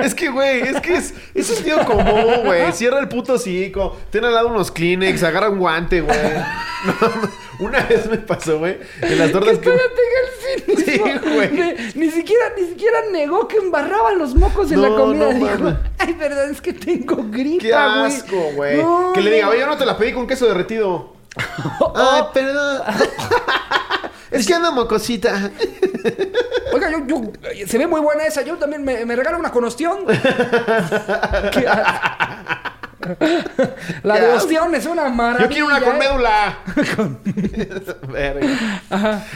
[0.00, 2.72] Es que, güey, es que es, es sentido común, güey.
[2.72, 3.96] Cierra el puto hocico.
[4.10, 6.16] Ten al lado unos Kleenex, agarra un guante, güey.
[6.84, 8.76] No, una vez me pasó, güey.
[9.00, 9.70] En las tortas que...
[9.70, 11.48] Que el cinismo Sí, güey.
[11.48, 15.32] de- Ni siquiera, ni siquiera negó que embarraban los mocos en la comida.
[15.32, 18.82] no Dijo, ay, perdón, es que tengo gripa, Qué asco, güey.
[18.82, 21.14] No, que le diga, oye, yo no te la pedí con queso derretido.
[21.94, 22.82] Ay, perdón.
[24.30, 25.50] es que ando mocosita.
[26.72, 27.32] Oiga, yo, yo,
[27.66, 28.42] se ve muy buena esa.
[28.42, 29.98] Yo también me, me regala una con ostión.
[31.52, 31.68] Qué.
[34.02, 35.48] La de ostión es una maravilla.
[35.48, 35.98] Yo quiero una con ¿eh?
[35.98, 36.58] médula.
[38.10, 38.48] Verga.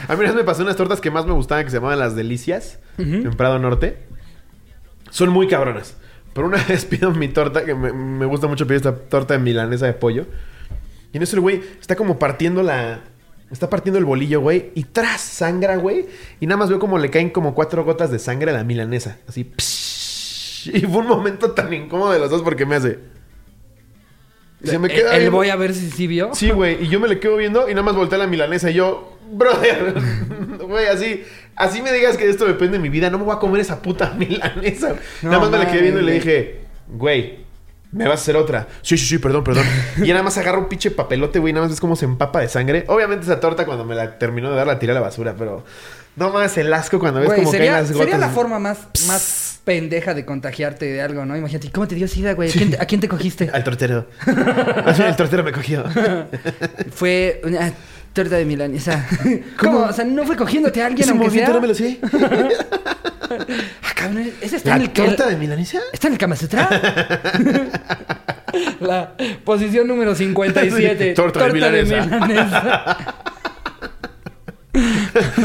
[0.07, 1.99] A mí una vez me pasó unas tortas que más me gustaban que se llamaban
[1.99, 4.07] las delicias en Prado Norte.
[5.11, 5.95] Son muy cabronas.
[6.33, 9.39] Pero una vez pido mi torta, que me, me gusta mucho pedir esta torta de
[9.39, 10.25] milanesa de pollo.
[11.11, 13.01] Y en eso el güey está como partiendo la...
[13.51, 14.71] Está partiendo el bolillo, güey.
[14.75, 16.05] Y tras sangra, güey.
[16.39, 19.17] Y nada más veo como le caen como cuatro gotas de sangre a la milanesa.
[19.27, 19.51] Así.
[19.57, 20.69] psh.
[20.75, 22.99] Y fue un momento tan incómodo de los dos porque me hace...
[24.61, 26.29] Y se me queda El viendo- voy a ver si sí vio.
[26.35, 26.83] Sí, güey.
[26.83, 29.17] Y yo me le quedo viendo y nada más volteé a la milanesa y yo,
[29.31, 29.95] brother,
[30.67, 31.23] güey, así,
[31.55, 33.81] así me digas que esto depende de mi vida, no me voy a comer esa
[33.81, 34.95] puta milanesa.
[35.21, 37.39] No nada más me le quedé viendo y le dije, güey,
[37.91, 38.67] me vas a hacer otra.
[38.81, 39.65] Sí, sí, sí, perdón, perdón.
[39.97, 42.47] y nada más agarra un pinche papelote, güey, nada más ves cómo se empapa de
[42.47, 42.85] sangre.
[42.87, 45.63] Obviamente esa torta cuando me la terminó de dar la tiré a la basura, pero
[46.15, 48.05] no más el asco cuando ves Güey, como sería, caen las gotas.
[48.11, 51.35] sería la forma más, más pendeja de contagiarte de algo, ¿no?
[51.37, 52.49] Imagínate, ¿y ¿cómo te dio sida, güey?
[52.49, 53.49] ¿A quién te- ¿A quién te cogiste?
[53.51, 54.05] Al tortero.
[54.27, 55.83] el tortero me cogió.
[56.91, 57.71] Fue una
[58.13, 59.07] torta de milanesa.
[59.59, 59.79] ¿Cómo?
[59.85, 61.49] O sea, ¿no fue cogiéndote a alguien Ese aunque sea?
[61.49, 61.99] no me lo sé.
[63.83, 65.79] Ah, cabrón, ¿ese está ¿La en el torta de milanesa?
[65.91, 66.69] ¿Está en el Kama Sutra?
[68.79, 69.13] La
[69.43, 71.09] posición número 57.
[71.09, 72.05] Sí, torta de milanesa.
[72.05, 73.15] milanesa.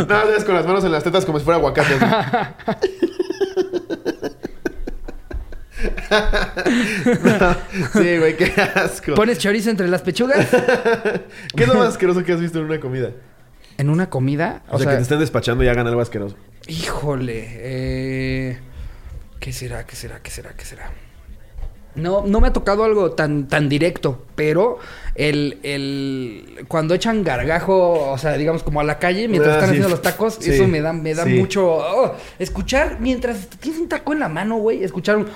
[0.08, 1.98] Nada más con las manos en las tetas como si fuera aguacate.
[7.24, 7.56] No,
[7.92, 9.14] sí, güey, qué asco.
[9.14, 10.48] ¿Pones chorizo entre las pechugas?
[11.54, 13.10] ¿Qué es lo más asqueroso que has visto en una comida?
[13.76, 14.62] ¿En una comida?
[14.68, 16.36] O, sea, que te estén despachando y hagan algo asqueroso.
[16.66, 18.58] Híjole, eh,
[19.38, 19.84] ¿qué será?
[19.84, 20.22] ¿Qué será?
[20.22, 20.54] ¿Qué será?
[20.54, 20.90] ¿Qué será?
[21.94, 24.78] No, no me ha tocado algo tan, tan directo, pero
[25.16, 29.68] el, el cuando echan gargajo, o sea, digamos como a la calle mientras Ah, están
[29.70, 29.74] sí.
[29.76, 30.50] haciendo los tacos, Sí.
[30.52, 31.30] eso me da, me da Sí.
[31.30, 35.28] mucho oh, escuchar mientras tienes un taco en la mano, güey, escuchar un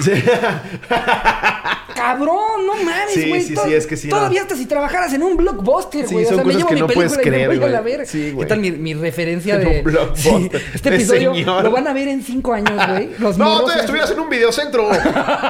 [1.94, 3.42] cabrón, no mames, güey.
[3.42, 4.42] sí, sí, es que sí, Todavía no.
[4.44, 6.24] hasta si trabajaras en un blockbuster, güey.
[6.24, 8.06] o sea, me llevo mi no película y me voy a la.
[8.06, 10.62] Sí, ¿Qué tal mi, mi referencia En de un blockbuster.
[10.74, 11.64] Este episodio señor.
[11.64, 13.10] lo van a ver en cinco años, güey.
[13.18, 13.32] No,
[13.68, 14.88] se- estuvieras en un videocentro.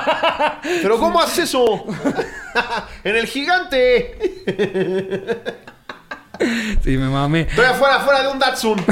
[0.83, 1.85] Pero ¿cómo haces eso?
[3.05, 4.17] en el gigante.
[6.85, 7.41] Sí, me mamé.
[7.41, 8.79] Estoy afuera, afuera de un Datsun.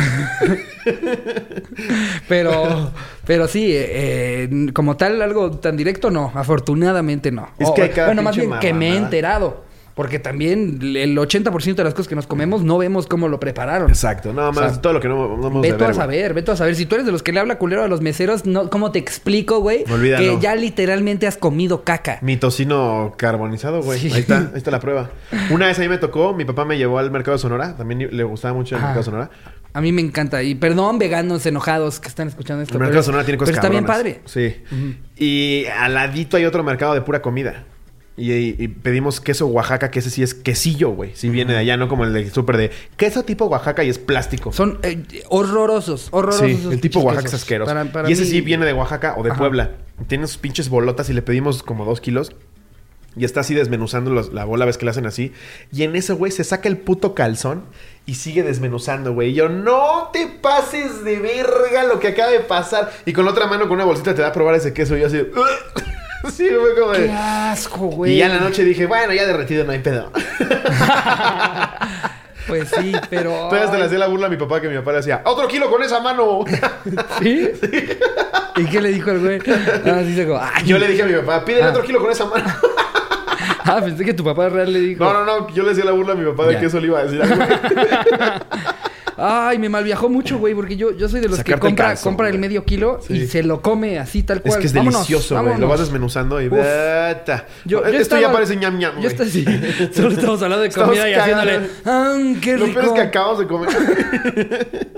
[2.28, 2.92] Pero,
[3.24, 6.32] pero sí, eh, eh, como tal, algo tan directo, no.
[6.34, 7.48] Afortunadamente no.
[7.58, 9.65] Es que hay cada bueno, más bien que me he enterado.
[9.96, 13.88] Porque también el 80% de las cosas que nos comemos no vemos cómo lo prepararon.
[13.88, 16.34] Exacto, nada más O sea, todo lo que no, no vamos Ve tú a saber,
[16.34, 16.76] ve tú a saber.
[16.76, 18.98] Si tú eres de los que le habla culero a los meseros, no, ¿cómo te
[18.98, 19.84] explico, güey?
[19.84, 22.18] Que ya literalmente has comido caca.
[22.20, 23.98] Mi tocino carbonizado, güey.
[23.98, 24.10] Sí.
[24.12, 25.12] Ahí está, ahí está la prueba.
[25.48, 27.74] Una vez a mí me tocó, mi papá me llevó al mercado de Sonora.
[27.74, 29.30] También le gustaba mucho el mercado de Sonora.
[29.72, 30.42] A mí me encanta.
[30.42, 32.74] Y perdón, veganos enojados que están escuchando esto.
[32.74, 34.20] El pero- mercado de Sonora tiene cosas Pero está bien padre.
[34.26, 34.56] Sí.
[35.16, 37.64] Y al ladito hay otro mercado de pura comida.
[38.18, 41.10] Y, y pedimos queso Oaxaca, que ese sí es quesillo, güey.
[41.14, 43.98] Sí viene de allá, no como el del súper de queso tipo Oaxaca y es
[43.98, 44.52] plástico.
[44.54, 46.46] Son eh, horrorosos, horrorosos.
[46.46, 47.70] Sí, el tipo Oaxaca es asqueroso.
[47.70, 49.38] Para- para y ese mí- sí viene de Oaxaca o de Ajá.
[49.38, 49.72] Puebla.
[50.08, 52.32] Tiene sus pinches bolotas y le pedimos como dos kilos.
[53.18, 55.32] Y está así desmenuzando los- la bola, ves que le hacen así.
[55.72, 57.64] Y en eso, güey, se saca el puto calzón
[58.06, 59.30] y sigue desmenuzando, güey.
[59.30, 62.90] Y yo, no te pases de verga lo que acaba de pasar.
[63.04, 64.96] Y con la otra mano, con una bolsita, te da a probar ese queso.
[64.96, 65.18] Y yo así,
[66.30, 67.06] sí, fue como de.
[67.06, 68.12] Qué asco, güey.
[68.14, 70.10] Y ya en la noche dije, bueno, ya derretido, no hay pedo.
[72.46, 73.30] Pues sí, pero.
[73.48, 75.48] Todavía hasta le hacía la burla a mi papá que mi papá le hacía, otro
[75.48, 76.44] kilo con esa mano.
[77.20, 77.50] ¿Sí?
[78.56, 79.40] ¿Y qué le dijo el güey?
[79.84, 80.64] Ah, sí, se como, ay.
[80.64, 81.70] yo le dije a mi papá, pídele Ah.
[81.70, 82.46] otro kilo con esa mano.
[83.64, 85.02] Ah, pensé que tu papá real le dijo.
[85.02, 86.86] No, no, no, yo le hacía la burla a mi papá de que eso le
[86.86, 87.20] iba a decir.
[87.20, 87.48] al güey.
[89.16, 92.12] Ay, me malviajó mucho, güey, porque yo, yo soy de los Sacarte que compra, calzón,
[92.12, 94.54] compra el medio kilo y se lo come así, tal cual.
[94.54, 95.58] Es que es Vámonos, delicioso, güey.
[95.58, 96.44] Lo vas desmenuzando y...
[96.50, 96.50] Yo-
[97.64, 99.44] yo Esto ya parece ñam ñam, Yo estoy sí.
[99.92, 101.60] Solo estamos hablando de Estamos comida y haciéndole.
[101.84, 103.68] ¡Ah, qué Lo peor es que acabamos de comer.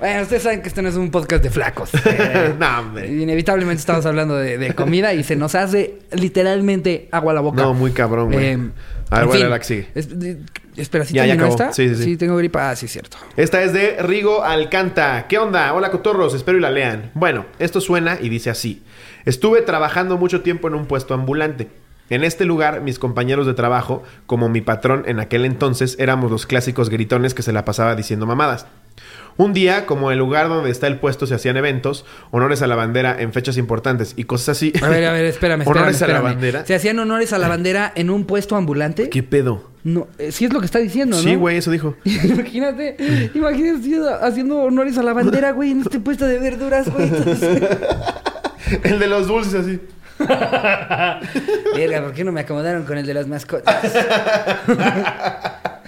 [0.00, 1.90] Bueno, ustedes saben que este no es un podcast de flacos.
[2.06, 3.06] Eh, no, hombre.
[3.12, 7.62] Inevitablemente estamos hablando de, de comida y se nos hace literalmente agua a la boca.
[7.62, 8.46] No, muy cabrón, güey.
[8.46, 8.58] Eh,
[9.10, 9.88] A ver, en bueno, la que sigue.
[9.94, 10.08] Es-
[10.76, 11.50] espera, ¿sí Ya, ya acabó.
[11.50, 11.72] esta?
[11.72, 12.04] Sí, sí, sí.
[12.04, 12.70] Sí, tengo gripa.
[12.70, 13.16] Ah, sí, cierto.
[13.36, 15.26] Esta es de Rigo Alcanta.
[15.28, 15.72] ¿Qué onda?
[15.74, 16.34] Hola, cotorros.
[16.34, 17.10] Espero y la lean.
[17.14, 18.82] Bueno, esto suena y dice así.
[19.24, 21.68] Estuve trabajando mucho tiempo en un puesto ambulante.
[22.08, 26.44] En este lugar, mis compañeros de trabajo, como mi patrón en aquel entonces, éramos los
[26.44, 28.66] clásicos gritones que se la pasaba diciendo mamadas.
[29.36, 32.76] Un día, como el lugar donde está el puesto se hacían eventos, honores a la
[32.76, 34.72] bandera en fechas importantes y cosas así.
[34.82, 35.78] A ver, a ver, espérame, espérame.
[35.80, 36.66] honores a la bandera.
[36.66, 39.08] ¿Se hacían honores a la bandera en un puesto ambulante?
[39.08, 39.70] ¿Qué pedo?
[39.82, 41.22] No, eh, sí es lo que está diciendo, ¿no?
[41.22, 41.96] Sí, güey, eso dijo.
[42.04, 47.10] imagínate, imagínate haciendo- honores a la bandera, güey, en este puesto de verduras, güey.
[48.84, 49.80] El de los dulces así.
[51.74, 53.74] Verga, ¿por qué no me acomodaron con el de las mascotas?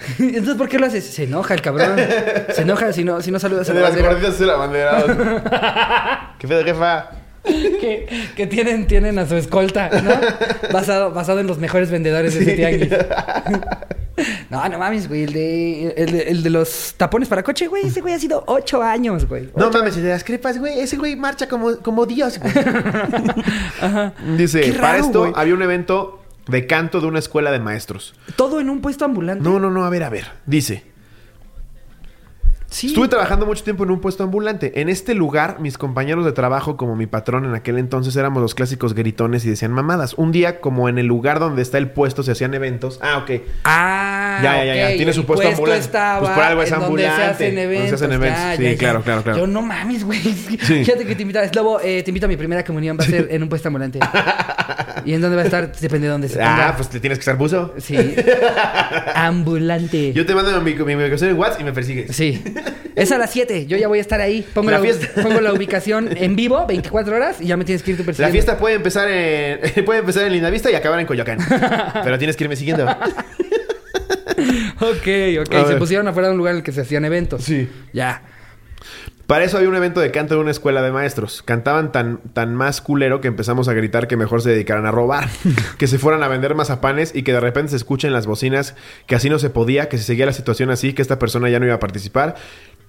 [0.19, 1.05] Entonces, ¿por qué lo haces?
[1.05, 1.95] Se enoja el cabrón.
[2.53, 6.35] Se enoja si no, si no saludas a la de las la bandera.
[6.39, 7.09] ¿Qué pedo, jefa?
[7.43, 10.11] que, que tienen, tienen a su escolta, ¿no?
[10.71, 12.89] Basado, basado en los mejores vendedores de ese tianguis.
[14.51, 15.23] No, no mames, güey.
[15.23, 17.87] El de, el, de, el de los tapones para coche, güey.
[17.87, 19.49] Ese güey ha sido ocho años, güey.
[19.55, 20.79] No mames, el de las crepas, güey.
[20.79, 22.53] Ese güey marcha como, como Dios, güey.
[24.37, 25.33] Dice, Qué para esto güey.
[25.35, 28.13] había un evento de canto de una escuela de maestros.
[28.35, 29.43] Todo en un puesto ambulante.
[29.43, 30.27] No, no, no, a ver, a ver.
[30.45, 30.92] Dice,
[32.73, 32.87] sí.
[32.87, 34.81] Estuve trabajando mucho tiempo en un puesto ambulante.
[34.81, 38.55] En este lugar, mis compañeros de trabajo, como mi patrón en aquel entonces, éramos los
[38.55, 40.13] clásicos gritones y decían mamadas.
[40.15, 42.99] Un día, como en el lugar donde está el puesto, se hacían eventos.
[43.01, 43.41] Ah, ok.
[43.63, 44.97] Ah, Ya, ya, ya, ya.
[44.97, 45.85] Tiene su puesto ambulante.
[45.85, 47.93] estaba Pues por algo es en donde ambulante, se hacen donde se eventos.
[48.01, 48.39] hacen eventos.
[48.41, 48.77] Ya, Sí, ya, ya.
[48.77, 49.37] claro, claro, claro.
[49.39, 50.19] Yo no mames, güey.
[50.19, 50.57] Sí.
[50.57, 51.43] Fíjate que te invita.
[51.53, 52.97] Lobo, eh, te invito a mi primera comunión.
[52.99, 53.99] Va a ser en un puesto ambulante.
[55.05, 55.71] ¿Y en dónde va a estar?
[55.75, 57.73] Depende de dónde se Ah, pues te tienes que estar buzo.
[57.77, 57.95] Sí.
[59.15, 60.13] Ambulante.
[60.13, 62.15] Yo te mando mi, mi ubicación en WhatsApp y me persigues.
[62.15, 62.41] Sí.
[62.95, 63.65] Es a las 7.
[63.65, 64.45] Yo ya voy a estar ahí.
[64.53, 65.21] Pongo La la, fiesta.
[65.23, 68.33] pongo la ubicación en vivo, 24 horas, y ya me tienes que ir La persiguiendo.
[68.33, 71.39] fiesta puede empezar en puede empezar en Lindavista y acabar en Coyoacán.
[72.03, 72.85] Pero tienes que irme siguiendo.
[74.79, 75.07] Ok,
[75.41, 75.67] ok.
[75.67, 77.43] Se pusieron afuera de un lugar en el que se hacían eventos.
[77.43, 77.69] Sí.
[77.93, 78.21] Ya.
[79.27, 81.41] Para eso había un evento de canto de una escuela de maestros.
[81.43, 85.29] Cantaban tan, tan más culero que empezamos a gritar que mejor se dedicaran a robar.
[85.77, 88.75] que se fueran a vender mazapanes y que de repente se escuchen las bocinas
[89.07, 91.59] que así no se podía, que si seguía la situación así, que esta persona ya
[91.59, 92.35] no iba a participar.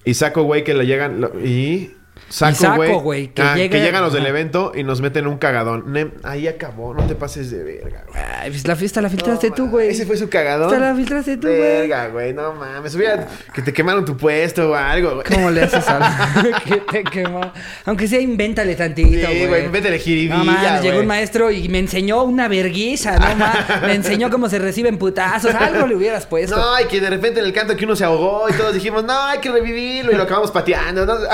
[0.04, 1.20] Y saco, güey, que le llegan...
[1.20, 1.94] lo- y...
[2.28, 2.92] Saco, güey.
[2.94, 5.92] güey, que ah, que llegan los del evento y nos meten un cagadón.
[5.92, 6.94] Nem, ahí acabó.
[6.94, 8.22] No te pases de verga, güey.
[8.40, 9.88] Ay, pues la fiesta la filtraste No, tú, güey.
[9.90, 10.80] Ese fue su cagadón.
[10.80, 11.58] La filtraste tú, güey.
[11.60, 12.32] Verga, güey.
[12.32, 12.94] No mames.
[12.94, 13.26] Hubiera...
[13.54, 15.26] Que te quemaron tu puesto o algo, güey.
[15.32, 17.52] ¿Cómo le haces a que te quemó?
[17.84, 19.46] Aunque sea, invéntale tantito, Sí, güey.
[19.46, 21.00] güey, métele jiribilla, No mames, llegó güey.
[21.00, 23.82] un maestro y me enseñó una verguiza, no mames.
[23.82, 25.54] Me enseñó cómo se reciben putazos.
[25.54, 26.56] Algo le hubieras puesto.
[26.56, 29.04] No, y que de repente en el canto que uno se ahogó y todos dijimos,
[29.04, 31.04] no, hay que revivirlo y lo acabamos pateando.
[31.06, 31.14] No,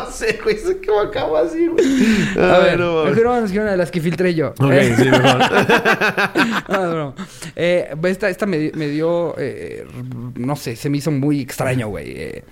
[0.06, 1.84] no sé, güey, sé cómo acabó así, güey.
[2.38, 4.48] a Ay, ver, no, mejor vámonos con una de las que filtré yo.
[4.58, 5.38] Ok, Eh, sí, mejor.
[6.68, 7.14] no, no.
[7.56, 9.86] Eh, esta esta me, me dio, eh,
[10.36, 12.12] no sé, se me hizo muy extraño, güey.
[12.16, 12.44] Eh,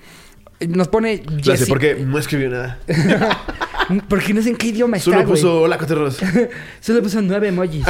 [0.68, 2.78] nos pone Gracias, Jessy- porque no escribió nada.
[4.08, 6.18] Porque no sé en qué idioma está, Solo puso hola, coterros.
[6.80, 7.86] Solo puso nueve emojis.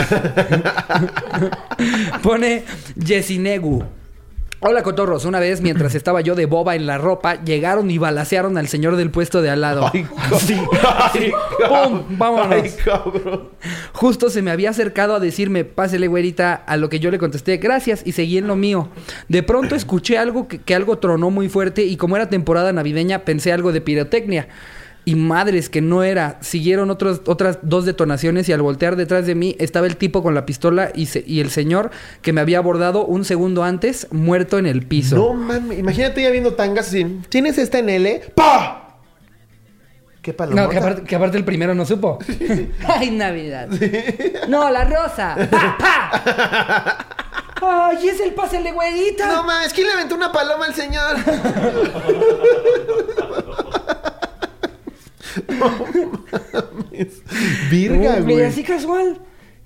[2.22, 2.64] Pone
[2.96, 3.82] Yesinegu.
[4.60, 8.56] Hola cotorros, una vez mientras estaba yo de boba en la ropa, llegaron y balacearon
[8.56, 9.90] al señor del puesto de al lado.
[9.92, 10.58] Ay, Así,
[10.98, 11.30] así,
[11.68, 12.04] ¡pum!
[12.16, 12.50] Vámonos.
[12.50, 12.72] Ay.
[13.92, 17.58] Justo se me había acercado a decirme, pásele güerita, a lo que yo le contesté,
[17.58, 18.88] gracias, y seguí en lo mío.
[19.28, 23.24] De pronto escuché algo que, que algo tronó muy fuerte y como era temporada navideña
[23.24, 24.48] pensé algo de pirotecnia.
[25.08, 29.36] Y madres que no era, siguieron otros, otras dos detonaciones y al voltear detrás de
[29.36, 31.92] mí estaba el tipo con la pistola y, se- y el señor
[32.22, 35.14] que me había abordado un segundo antes, muerto en el piso.
[35.14, 37.20] No mames, imagínate ya viendo tangas así.
[37.28, 38.20] ¿Tienes esta en L?
[38.34, 38.98] ¡Pa!
[40.22, 40.62] ¿Qué palomota?
[40.64, 42.18] No, que aparte, que aparte el primero no supo.
[42.88, 43.68] ¡Ay, Navidad!
[44.48, 45.36] No, la rosa.
[45.52, 47.06] ¡Pa, pa!
[47.62, 49.28] ¡Ay, es el pásele güerita!
[49.28, 51.16] No mames, ¿quién le aventó una paloma al señor?
[55.48, 57.22] No mames.
[57.70, 58.42] Virga, güey.
[58.42, 59.18] Así casual.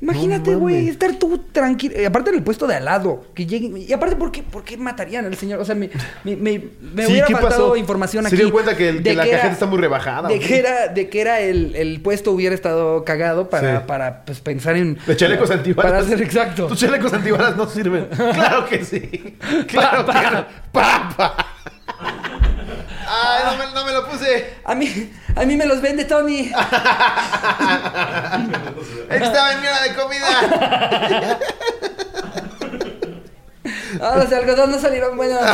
[0.02, 1.94] Imagínate, güey, estar tú tranquilo.
[2.06, 3.26] Aparte en el puesto de al lado.
[3.34, 3.76] Que lleguen.
[3.76, 5.60] Y aparte, ¿por qué, por qué matarían al señor?
[5.60, 5.90] O sea, me,
[6.24, 6.58] me, me,
[6.94, 7.76] me Sí, hubiera ¿qué faltado pasó?
[7.76, 8.36] información Se aquí.
[8.36, 10.88] dio cuenta que el- de que la era- cajeta está muy rebajada, De que era,
[10.88, 13.84] de que era el, el puesto hubiera estado cagado para, Sí.
[13.86, 14.96] para pues, pensar en.
[15.06, 15.92] De chalecos antibalas.
[15.92, 16.66] Para hacer exacto.
[16.66, 18.06] Tus chalecos antibalas no sirven.
[18.16, 19.36] Claro que sí.
[19.66, 20.30] Claro Pa, que pa.
[20.32, 20.46] no.
[20.72, 21.46] Pa.
[23.12, 24.54] Ay, no me, no me lo puse.
[24.64, 26.42] A mí, a mí me los vende Tony.
[29.10, 31.38] Estaba en mi hora de comida.
[34.00, 35.40] Ah, los de algodón no salieron buenos.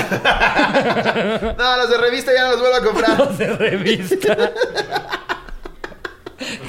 [1.59, 3.19] No, los de revista ya no los vuelvo a comprar.
[3.19, 4.37] Los de revista.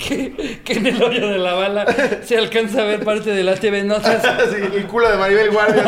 [0.07, 1.85] que, que en el hoyo de la bala
[2.23, 4.23] se alcanza a ver parte de las TV Notas.
[4.49, 5.83] Sí, el culo de Maribel Guardia.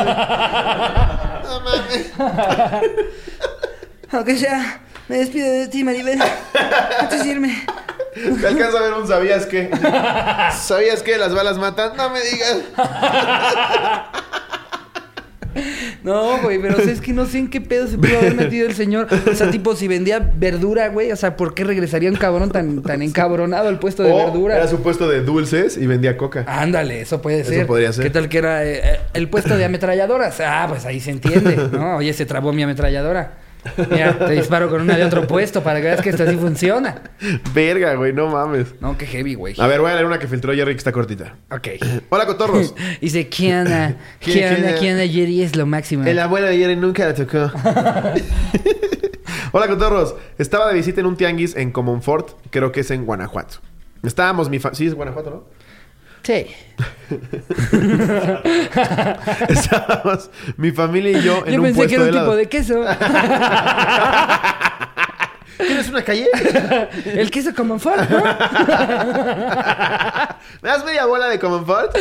[1.45, 2.12] No mames.
[4.12, 6.20] Aunque sea, me despido de ti, Maribel.
[6.99, 7.66] Antes de irme.
[8.14, 9.70] Te alcanza a ver un ¿sabías qué?
[10.57, 11.95] ¿Sabías que las balas matan?
[11.97, 12.57] No me digas.
[16.03, 18.36] No, güey, pero o sea, es que no sé en qué pedo se pudo haber
[18.36, 19.07] metido el señor.
[19.30, 22.82] O sea, tipo, si vendía verdura, güey, o sea, ¿por qué regresaría un cabrón tan,
[22.82, 24.55] tan encabronado al puesto de O verdura?
[24.57, 26.45] Era su puesto de dulces y vendía coca.
[26.47, 27.68] Ándale, eso puede Eso ser.
[27.68, 28.05] podría ser.
[28.05, 30.39] ¿Qué tal que era eh, eh, el puesto de ametralladoras?
[30.39, 31.97] Ah, pues ahí se entiende, ¿no?
[31.97, 33.34] Oye, se trabó mi ametralladora.
[33.91, 37.01] Mira, te disparo con una de otro puesto para que veas que esto así funciona.
[37.53, 38.74] Verga, güey, no mames.
[38.80, 39.53] No, qué heavy, güey.
[39.60, 41.36] A ver, voy a leer una que filtró Jerry que está cortita.
[41.51, 41.68] Ok.
[42.10, 42.74] Hola, cotorros.
[43.01, 43.28] Dice.
[43.28, 43.95] ¿Quién- ¿Qué
[44.32, 44.76] quién- onda?
[44.80, 45.07] ¿Qué onda?
[45.07, 46.05] Jerry es lo máximo.
[46.05, 47.51] El abuelo de Jerry nunca la tocó.
[49.51, 50.16] Hola, cotorros.
[50.38, 53.57] Estaba de visita en un tianguis en Comonfort, creo que es en Guanajuato.
[54.03, 55.43] Estábamos mi fa- Sí, es Guanajuato, ¿no?
[56.30, 56.46] Sí.
[59.50, 62.36] Estábamos mi familia y yo en Yo un pensé que puesto era un de tipo
[62.36, 62.86] de queso.
[65.58, 66.28] ¿Tienes una calle?
[67.04, 68.18] El queso como Ford, ¿no?
[70.62, 71.98] ¿Me das media bola de Common Fort?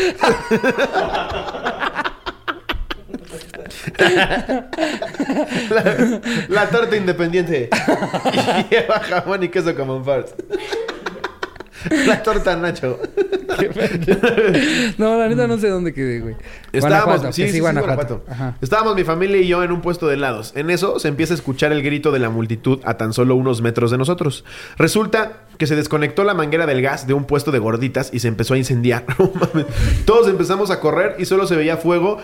[5.70, 6.20] la,
[6.51, 7.70] la torta independiente.
[8.70, 10.29] Lleva jamón y queso Common Fort.
[12.07, 12.99] La torta Nacho.
[14.99, 16.36] No, la neta no sé dónde quedé, güey.
[16.72, 18.22] Estábamos, Guanajuato, sí, sí, sí, Guanajuato.
[18.24, 18.59] Guanajuato.
[18.61, 20.53] Estábamos mi familia y yo en un puesto de helados.
[20.55, 23.61] En eso se empieza a escuchar el grito de la multitud a tan solo unos
[23.62, 24.45] metros de nosotros.
[24.76, 28.28] Resulta que se desconectó la manguera del gas de un puesto de gorditas y se
[28.28, 29.05] empezó a incendiar.
[30.05, 32.18] Todos empezamos a correr y solo se veía fuego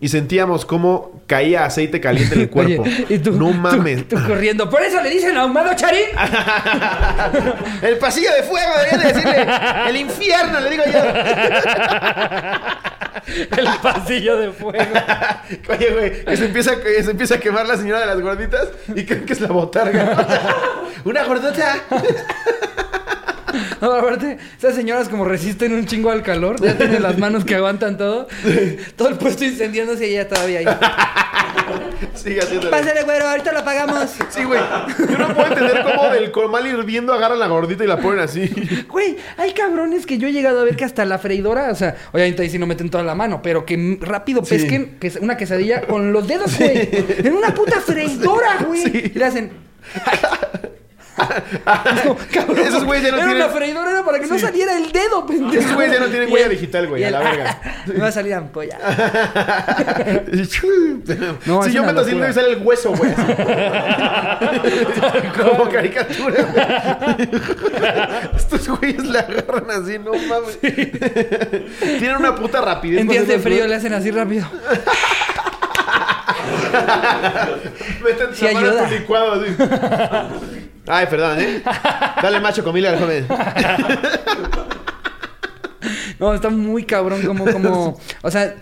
[0.00, 2.82] y sentíamos cómo caía aceite caliente en el cuerpo.
[2.82, 4.08] Oye, y tú, no tú- mames.
[4.08, 4.68] Tú, corriendo.
[4.70, 6.06] Por eso le dicen ahumado charín.
[7.82, 9.46] el pasillo de fuego, deberían de decirle.
[9.88, 11.00] El infierno, le digo yo.
[13.56, 14.84] El pasillo de fuego.
[15.68, 18.20] Oye, güey, que se empieza, a- que se empieza a quemar la señora de las
[18.20, 20.16] gorditas y creen que es la botarga.
[21.04, 21.76] Una gordota.
[23.80, 27.54] No, aparte, esas señoras como resisten un chingo al calor, ya tienen las manos que
[27.54, 28.28] aguantan todo.
[28.96, 30.66] Todo el puesto incendiándose y ella todavía ahí.
[32.14, 32.70] Sigue haciendo.
[32.70, 34.10] Pásale, güero, ahorita lo apagamos.
[34.30, 34.60] Sí, güey.
[35.10, 38.50] Yo no puedo entender cómo del comal hirviendo agarran la gordita y la ponen así.
[38.88, 41.96] Güey, hay cabrones que yo he llegado a ver que hasta la freidora, o sea,
[42.12, 44.54] obviamente ahí sí no meten toda la mano, pero que rápido Sí.
[44.56, 46.88] pesquen que es una quesadilla con los dedos, güey.
[47.18, 48.82] En una puta freidora, güey.
[48.82, 49.12] Sí.
[49.14, 49.50] Y le hacen.
[51.94, 54.34] Es como, cabrón, Esos güeyes ya no era tienen- una freidora, era para que no
[54.34, 54.40] Sí.
[54.40, 55.60] saliera el dedo, pendejo.
[55.60, 57.60] Esos güeyes ya no tienen huella el- digital, güey, a la verga.
[57.86, 58.78] Me va a salir ampolla.
[61.46, 63.12] No, si yo meto así, me sale el hueso, güey.
[65.40, 67.28] Como caricatura, güey.
[68.36, 70.58] Estos güeyes la agarran así, no mames.
[70.60, 73.00] Tienen una puta rapidez.
[73.00, 74.46] En días de frío le hacen así rápido.
[78.04, 78.88] Meten Sí la mano en ayuda.
[78.88, 80.69] tu licuado así.
[80.90, 81.62] Ay, perdón, ¿eh?
[82.22, 83.26] Dale macho comida al joven.
[86.18, 87.98] No, está muy cabrón como, como...
[88.22, 88.54] O sea,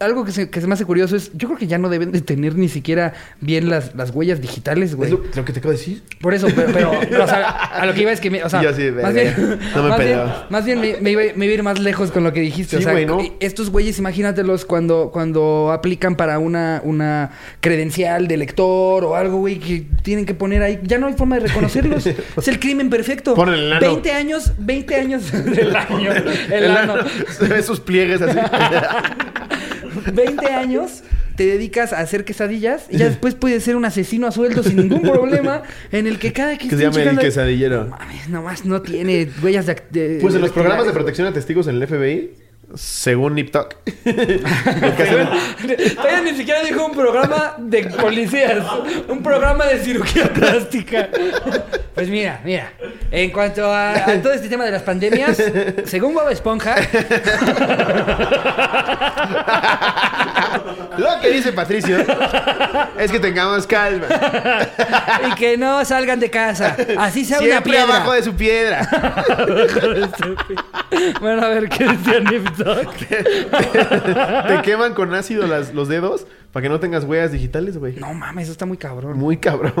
[0.00, 1.30] algo que se, que se me hace curioso es...
[1.34, 4.94] Yo creo que ya no deben de tener ni siquiera bien las, las huellas digitales,
[4.94, 5.12] güey.
[5.12, 6.02] ¿Es lo, lo que te acabo de decir?
[6.20, 8.30] Por eso, pero, pero, pero, o sea, a lo que iba es que...
[8.30, 9.34] Me, o sea, Yo sí, más bien,
[9.74, 10.18] no me más bien,
[10.50, 12.76] más bien me, me iba, me iba a ir más lejos con lo que dijiste.
[12.76, 13.18] Sí, o sea, güey, ¿no?
[13.40, 17.30] estos güeyes, imagínatelos cuando, cuando aplican para una, una
[17.60, 20.80] credencial de lector o algo, güey, que tienen que poner ahí.
[20.82, 22.06] Ya no hay forma de reconocerlos.
[22.36, 23.34] es el crimen perfecto.
[23.34, 23.80] Ponen el ano.
[23.80, 26.12] 20 años, 20 años del año.
[26.50, 26.94] El, ano.
[27.30, 28.38] Se ve sus pliegues así.
[30.12, 31.02] 20 años
[31.36, 34.76] te dedicas a hacer quesadillas y ya después puedes ser un asesino a sueldo sin
[34.76, 37.84] ningún problema en el que cada que, Que se llama el quesadillero.
[37.84, 39.76] No mames, nomás no tiene huellas de...
[39.90, 42.30] de- Pues en los programas de protección a testigos en el FBI,
[42.76, 43.34] según
[44.04, 45.28] que hacen
[45.96, 48.64] Todavía ni siquiera dijo un programa de policías,
[49.08, 51.08] un programa de cirugía plástica.
[51.94, 52.72] Pues mira, mira,
[53.10, 55.42] en cuanto a, a todo este tema de las pandemias,
[55.84, 56.76] según Bob Esponja,
[60.98, 61.98] Lo que dice Patricio
[62.98, 64.06] es que tengamos calma.
[65.30, 67.84] y que no salgan de casa, así sea una Siempre piedra.
[67.96, 68.88] abajo de su piedra.
[71.20, 72.94] Bueno, a ver qué decía Nip Tuck?
[74.48, 77.96] Te queman con ácido las- los dedos para que no tengas huellas digitales, güey.
[77.96, 79.18] No mames, eso está muy cabrón.
[79.18, 79.72] Muy cabrón.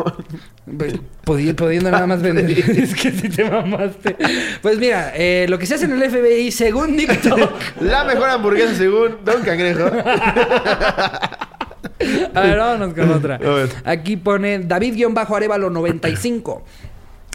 [0.76, 0.94] Pues,
[1.24, 2.50] podi- pudiendo nada más vender.
[2.50, 4.16] es que si te mamaste.
[4.62, 7.50] Pues mira, eh, lo que se hace en el FBI, según Nip Tuck,
[7.80, 9.84] La mejor hamburguesa según Don Cangrejo.
[12.34, 13.38] A ver, vámonos con otra.
[13.84, 16.60] Aquí pone David-Arevalo95.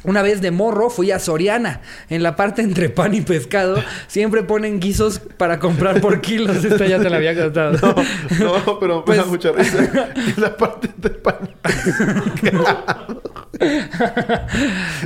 [0.04, 1.82] Una vez de morro fui a Soriana.
[2.10, 6.64] En la parte entre pan y pescado siempre ponen guisos para comprar por kilos.
[6.66, 7.74] Esta ya te la había contado.
[8.40, 9.88] No, no, pero Pues- me da mucha risa.
[10.28, 11.38] Es la parte de pan.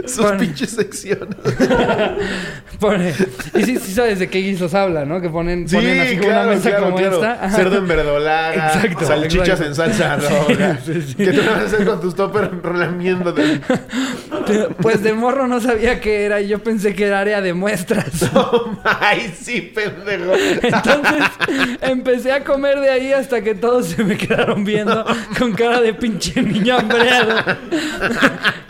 [0.05, 0.39] Sus Bueno.
[0.39, 1.35] pinches secciones.
[2.79, 3.13] Pone.
[3.55, 5.19] Y sí, sí sabes de qué guisos habla, ¿no?
[5.21, 7.15] Que ponen, Sí, ponen así claro, una mesa claro, como claro.
[7.15, 7.45] esta.
[7.45, 7.55] Ajá.
[7.55, 9.65] Cerdo en verdolaga, Exacto, salchichas exacto.
[9.65, 10.77] en salsa roja.
[10.85, 11.15] Sí, sí, sí.
[11.15, 13.61] Que tú no vas a hacer con tus toppers relamiéndote.
[14.85, 18.05] Pues de morro no sabía qué era y yo pensé que era área de muestras.
[18.83, 20.31] Ay, sí, pendejo.
[20.61, 21.23] Entonces
[21.81, 25.03] empecé a comer de ahí hasta que todos se me quedaron viendo
[25.39, 27.57] con cara de pinche niño hambreado.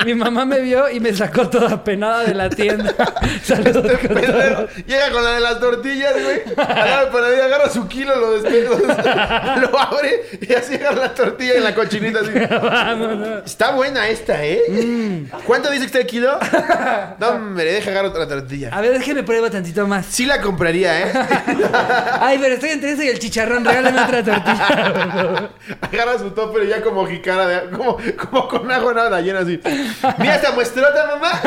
[0.05, 2.95] mi mamá me vio y me sacó toda penada de la tienda.
[3.43, 6.41] Saludos, Este llega con la de las tortillas, güey.
[6.55, 11.75] Agarra agarra su kilo, lo despega, lo abre y así agarra la tortilla en la
[11.75, 13.45] cochinita así.
[13.45, 14.61] Está buena esta, ¿eh?
[14.69, 15.43] Mm.
[15.45, 16.37] ¿Cuánto dice que está kilo?
[17.19, 18.69] No, me deja agarrar otra tortilla.
[18.73, 20.05] A ver, déjeme prueba tantito más.
[20.05, 21.11] Sí la compraría, ¿eh?
[22.19, 23.63] Ay, pero estoy entre eso y el chicharrón.
[23.63, 25.49] Regálame otra tortilla.
[25.81, 27.97] Agarra su topper y ya como jicara, de, como,
[28.29, 29.59] como con agua nada llena así.
[30.19, 31.41] Mira esta muestrota, mamá.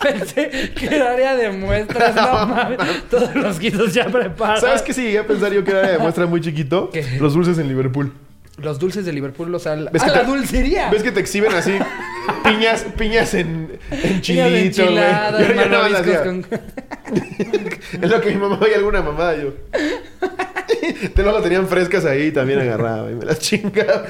[0.00, 2.14] Pensé que era área de muestras.
[2.14, 2.78] No mames.
[3.10, 4.60] Todos los guisos ya preparados.
[4.60, 6.90] ¿Sabes qué sí llegué a pensar yo que era de muestra muy chiquito?
[6.90, 7.18] ¿Qué?
[7.20, 8.12] Los dulces en Liverpool.
[8.58, 9.88] Los dulces de Liverpool, los al...
[9.92, 10.88] ¿Ves ¡Ah, que la te- dulcería!
[10.88, 11.76] ¿Ves que te exhiben así?
[12.44, 14.94] Piñas, piñas en, en chilito, güey.
[15.40, 15.54] Yo-
[16.04, 16.46] yo con...
[18.02, 19.52] Es lo que mi mamá oye alguna mamada yo.
[21.14, 24.04] Te luego tenían frescas ahí también agarraba y me las chingaba.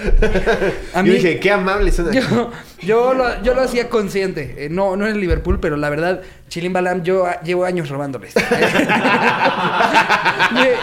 [0.95, 2.19] A y mí- dije, qué amables son aquí.
[2.21, 2.51] Yo,
[2.83, 4.55] yo, lo, yo lo hacía consciente.
[4.59, 8.35] Eh, no, no en Liverpool, pero la verdad, Chilín Balam, yo ah, llevo años robándoles.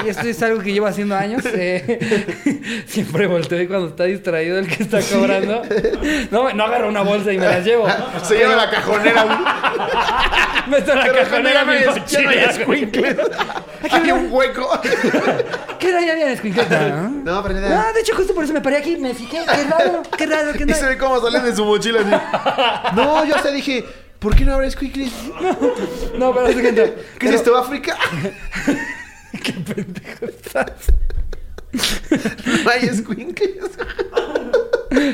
[0.06, 1.44] y, esto es algo que llevo haciendo años.
[1.46, 5.62] eh, siempre volteo y cuando está distraído el que está cobrando.
[6.32, 7.88] No, no agarro una bolsa y me las llevo.
[8.24, 9.26] Se lleva la cajonera.
[10.70, 13.16] Meto la cajonera ya no mi hay- ya no hay mochila.
[13.92, 14.70] Aquí un hueco.
[15.82, 16.06] ¿Qué era?
[16.06, 17.10] Ya había escuinqueta, ¿no?
[17.26, 17.88] No, pero nada.
[17.88, 18.98] No, de hecho, justo por eso me paré aquí.
[18.98, 19.40] Me fijé.
[19.44, 22.96] Qué raro, qué raro, qué Y se ve cómo salen de su mochila así.
[22.96, 23.84] No, yo hasta dije,
[24.20, 25.12] ¿por qué no habrá squinkles?
[26.18, 27.98] No, pero es que ¿Qué es esto, África?
[29.44, 30.94] Qué pendejo estás.
[32.64, 33.72] No hay squinkles.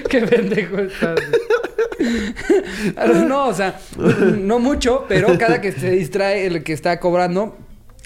[0.10, 1.20] Qué pendejo estás.
[3.26, 3.80] No, o sea,
[4.38, 7.56] no mucho, pero cada que se distrae el que está cobrando,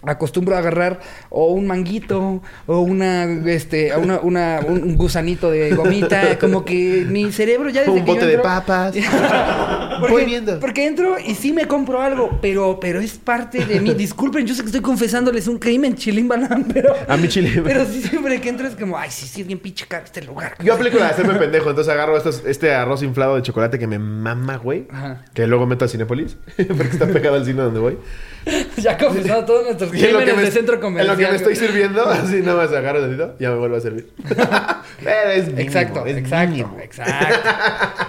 [0.04, 1.00] acostumbro a agarrar
[1.30, 7.32] o un manguito o una este una, una- un gusanito de gomita, como que mi
[7.32, 8.96] cerebro ya desde Un que yo bote de papas.
[10.00, 10.60] porque, Voy viendo.
[10.60, 13.94] porque entro y sí me compro algo, pero pero es parte de mí.
[13.94, 17.62] Disculpen, yo sé que estoy confesándoles un crimen, chilín banán, pero A mí chile.
[17.64, 20.24] pero sí siempre que entro es como, ay, sí, sí, es bien pinche caro este
[20.24, 20.56] lugar.
[20.64, 23.86] Yo aplico la de hacerme pendejo, entonces agarro estos- este arroz inflado de chocolate que
[23.88, 24.88] me mama, güey.
[24.92, 25.24] Ajá.
[25.34, 27.98] Que luego meto a Cinépolis, porque está pegado al cine donde voy.
[28.78, 31.16] Ya confesado todos nuestros en crímenes centro en comercial.
[31.16, 34.10] lo que me estoy sirviendo, así nada más agarro tantito, ya me vuelvo a servir.
[35.04, 36.78] Pero es mínimo, Exacto, es exacto, mínimo.
[36.82, 37.50] exacto.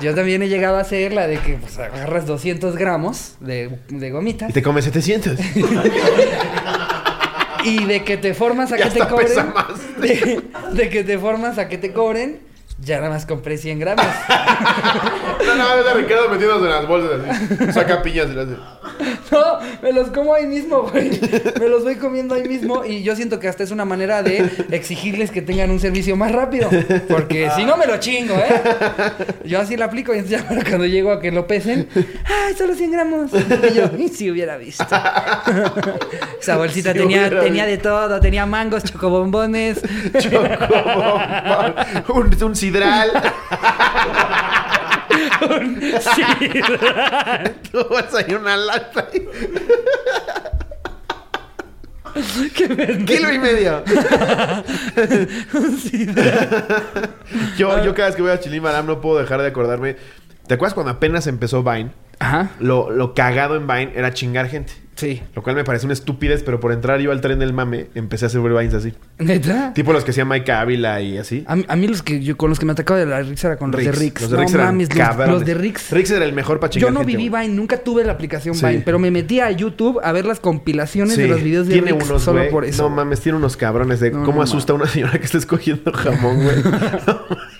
[0.00, 4.10] Yo también he llegado a hacer la de que pues, agarras 200 gramos de, de
[4.10, 5.38] gomitas Y te comes 700.
[7.64, 9.52] y de que te formas a Ya que te cobren.
[9.54, 10.00] más.
[10.00, 10.40] De,
[10.72, 12.40] de que te formas a que te cobren,
[12.80, 14.04] ya nada más compré 100 gramos.
[15.46, 17.72] No, no, de Ricardo metiéndose en las bolsas así.
[17.72, 18.56] Saca piñas y las hace.
[19.30, 21.18] No, me los como ahí mismo, güey.
[21.58, 24.48] Me los voy comiendo ahí mismo y yo siento que hasta es una manera de
[24.70, 26.68] exigirles que tengan un servicio más rápido.
[27.08, 28.62] Porque si no me lo chingo, ¿eh?
[29.44, 31.88] Yo así lo aplico y entonces ya para cuando llego a que lo pesen,
[32.24, 33.30] ¡ay, solo 100 gramos!
[33.32, 34.84] Y yo, "Y si hubiera visto.
[36.40, 39.80] Esa bolsita Si tenía, tenía de todo, tenía mangos, chocobombones.
[40.18, 41.74] Chocobombón,
[42.08, 43.10] un, un sidral.
[46.00, 46.22] Sí.
[47.70, 49.08] Tú vas a ir una lata.
[52.54, 53.04] Qué pendejo.
[53.06, 53.82] Kilo y medio.
[55.82, 56.06] Sí.
[57.56, 59.96] Yo, yo cada vez que voy a Chilimaram no puedo dejar de acordarme.
[60.46, 61.90] ¿Te acuerdas cuando apenas empezó Vine?
[62.18, 62.50] Ajá.
[62.60, 64.72] Lo, lo cagado en Vine era chingar gente.
[64.94, 65.22] Sí.
[65.34, 68.26] Lo cual me parece una estupidez, pero por entrar yo al tren del mame, empecé
[68.26, 68.92] a hacer Vines así.
[69.18, 69.72] ¿Neta?
[69.72, 71.42] Tipo los que hacían Mike Ávila y así.
[71.48, 73.42] A, mí- a mí los que yo, con los que me atacaba de la Rix
[73.42, 74.20] era con los de Rix.
[74.20, 74.88] Los de no Rix eran mames,
[75.28, 75.90] los, de Rix.
[75.90, 77.42] Rix era el mejor para chingar Yo no gente, viví güey.
[77.44, 78.64] Vine, nunca tuve la aplicación Sí.
[78.66, 81.92] Vine, pero me metí a YouTube a ver las compilaciones de los videos de tiene
[81.92, 82.50] Rix unos, solo güey.
[82.50, 82.82] por eso.
[82.82, 85.38] No mames, tiene unos cabrones de No, cómo no asusta a una señora que está
[85.38, 86.56] escogiendo jamón, güey.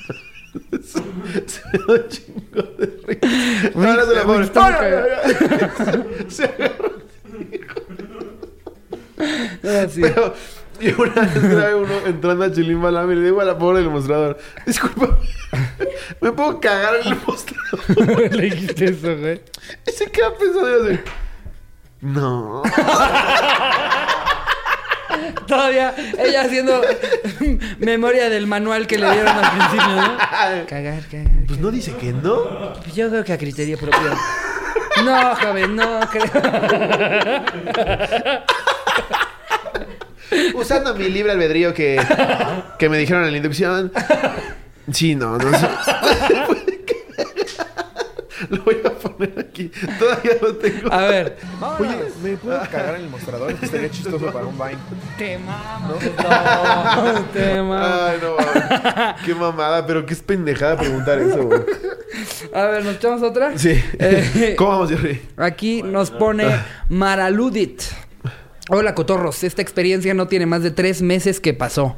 [0.83, 3.71] se un chingo de risa.
[3.75, 4.47] Ahora se la pobre.
[6.29, 6.91] Se agarra.
[9.65, 10.01] Ah, sí.
[10.03, 10.35] Pero
[10.83, 13.81] y una vez grabé uno entrando a Chilín Balame y le digo a la pobre
[13.81, 14.37] del mostrador,
[14.67, 15.17] disculpa,
[16.21, 18.33] ¿me puedo cagar en el mostrador?
[18.35, 19.41] Le dijiste eso, güey.
[19.87, 21.05] Y se queda pensando y hace,
[22.01, 22.63] no.
[25.53, 26.81] Todavía ella haciendo
[27.79, 30.17] memoria del manual que le dieron al principio, ¿no?
[30.67, 31.29] Cagar, cagar.
[31.47, 32.73] Pues no dice que no.
[32.83, 34.17] Pues Yo creo que a criterio propio.
[35.05, 36.25] No, joven, no creo.
[40.55, 42.01] Usando mi libre albedrío que,
[42.79, 43.93] que me dijeron en la inducción.
[44.91, 45.69] Sí, no, no sé.
[48.53, 49.71] Lo voy a poner aquí.
[49.99, 50.93] Todavía lo tengo.
[50.93, 51.39] A ver.
[51.79, 53.51] Oye, ¿me puedo cagar en el mostrador?
[53.51, 54.77] Estaría chistoso para un Vine.
[55.17, 55.89] Te mamas.
[55.89, 58.11] No, te mamas.
[58.11, 59.23] Ay, no, mames.
[59.25, 61.61] Qué mamada, pero qué es pendejada preguntar eso, güey.
[62.53, 63.57] A ver, ¿nos echamos otra?
[63.57, 63.83] Sí.
[63.99, 65.23] Eh, ¿Cómo vamos, Jerry?
[65.39, 66.45] Aquí nos pone
[66.91, 67.81] Maraludit.
[68.69, 71.97] Hola Cotorros, esta experiencia no tiene más de tres meses que pasó.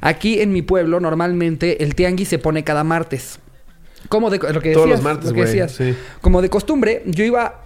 [0.00, 3.40] Aquí en mi pueblo normalmente el tianguis se pone cada martes.
[4.08, 5.72] Como de lo que decías, Todos los martes, lo que güey, decías.
[5.72, 5.94] sí.
[6.20, 7.62] Como de costumbre, yo iba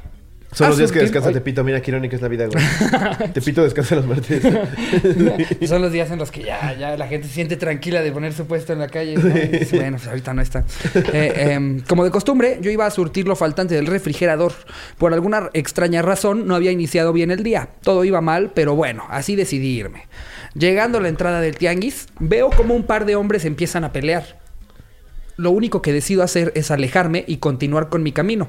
[0.53, 1.63] Son los días que descansa Tepito.
[1.65, 3.33] Mira qué irónica es la vida, güey.
[3.35, 4.43] Tepito descansa los martes.
[5.69, 8.33] Son los días en los que ya, ya la gente se siente tranquila de poner
[8.33, 9.17] su puesto en la calle.
[9.73, 10.65] bueno, pues ahorita no está.
[11.13, 14.53] Eh, em, como de costumbre, yo iba a surtir lo faltante del refrigerador.
[14.97, 17.69] Por alguna extraña razón, no había iniciado bien el día.
[17.83, 20.07] Todo iba mal, pero bueno, así decidí irme.
[20.55, 24.39] Llegando a la entrada del tianguis, veo como un par de hombres empiezan a pelear.
[25.39, 28.49] Lo único que decido hacer es alejarme y continuar con mi camino.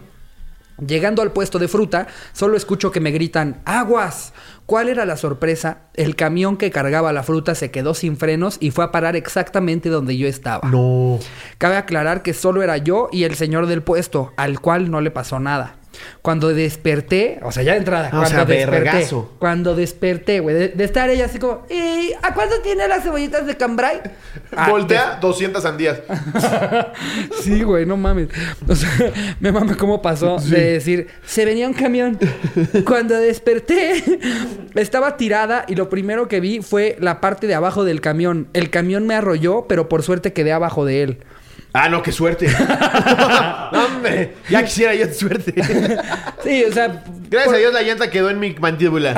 [0.84, 4.34] Llegando al puesto de fruta, solo escucho que me gritan ¡Aguas!
[4.66, 5.82] ¿Cuál era la sorpresa?
[5.94, 9.90] El camión que cargaba la fruta se quedó sin frenos y fue a parar exactamente
[9.90, 10.68] donde yo estaba.
[10.68, 11.20] no.
[11.60, 15.12] Cabe aclarar que solo era yo y el señor del puesto, al cual no le
[15.12, 15.79] pasó nada.
[16.22, 19.08] Cuando desperté, o sea, ya de entrada, Ah, o cuando sea, desperté,
[19.40, 23.46] cuando desperté, güey, de, de estar ella así como, ¿y a cuánto tiene las cebollitas
[23.46, 24.00] de cambray?
[24.56, 26.00] Ah, Voltea 200 sandías.
[27.42, 28.30] Sí, güey, no mames.
[28.68, 28.90] O sea,
[29.40, 32.18] me mama cómo pasó de decir, se venía un camión.
[32.86, 34.04] Cuando desperté,
[34.76, 38.48] estaba tirada y lo primero que vi fue la parte de abajo del camión.
[38.54, 41.20] El camión me arrolló, pero por suerte quedé abajo de él.
[41.74, 42.48] Ah, no, qué suerte.
[43.72, 44.34] no, hombre.
[44.50, 45.54] Ya quisiera yo suerte.
[46.44, 49.14] Sí, o sea, Gracias por- a Dios la llanta quedó en mi mandíbula.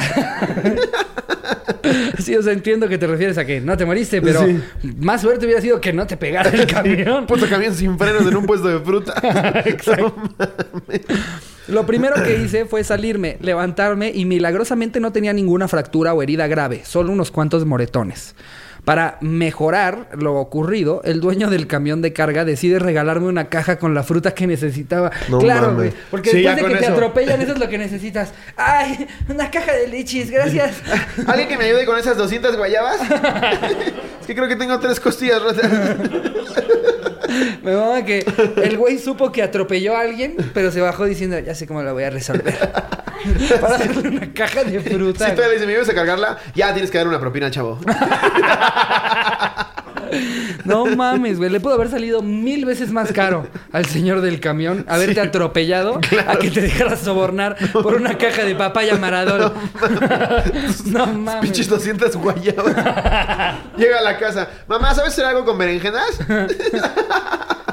[2.20, 4.60] sí, o sea, entiendo que te refieres a que no te moriste, pero Sí.
[5.00, 7.26] más suerte hubiera sido que no te pegara el camión.
[7.28, 9.14] Puto camión sin frenos en un puesto de fruta.
[9.66, 10.16] Exacto.
[11.68, 16.48] Lo primero que hice fue salirme, levantarme y milagrosamente no tenía ninguna fractura o herida
[16.48, 18.36] grave, solo unos cuantos moretones.
[18.86, 23.94] Para mejorar lo ocurrido, el dueño del camión de carga decide regalarme una caja con
[23.94, 25.12] la fruta que necesitaba.
[25.30, 25.94] No claro, güey.
[26.10, 28.34] Porque Sí, después de que te atropellan, eso es lo que necesitas.
[28.58, 29.08] ¡Ay!
[29.30, 30.78] Una caja de lichis, gracias.
[31.28, 33.02] ¿Alguien que me ayude con esas 200 guayabas?
[34.22, 35.72] es que creo que tengo tres costillas rotas.
[37.64, 38.26] Me mama que
[38.64, 41.94] el güey supo que atropelló a alguien, pero se bajó diciendo, ya sé cómo la
[41.94, 42.58] voy a resolver.
[43.62, 45.30] Para darle una caja de fruta.
[45.30, 46.40] Si todavía le dice, ¿me ibas a cargarla?
[46.56, 47.80] Ya tienes que dar una propina, chavo.
[50.66, 51.50] No mames, güey.
[51.50, 56.36] Le pudo haber salido mil veces más caro al señor del camión haberte atropellado a
[56.38, 59.54] que te dejara sobornar por una caja de papaya maradol.
[60.86, 61.42] No mames.
[61.42, 62.76] Pinches 200 guayabas.
[63.78, 64.48] Llega a la casa.
[64.68, 66.20] Mamá, ¿sabes hacer algo con berenjenas?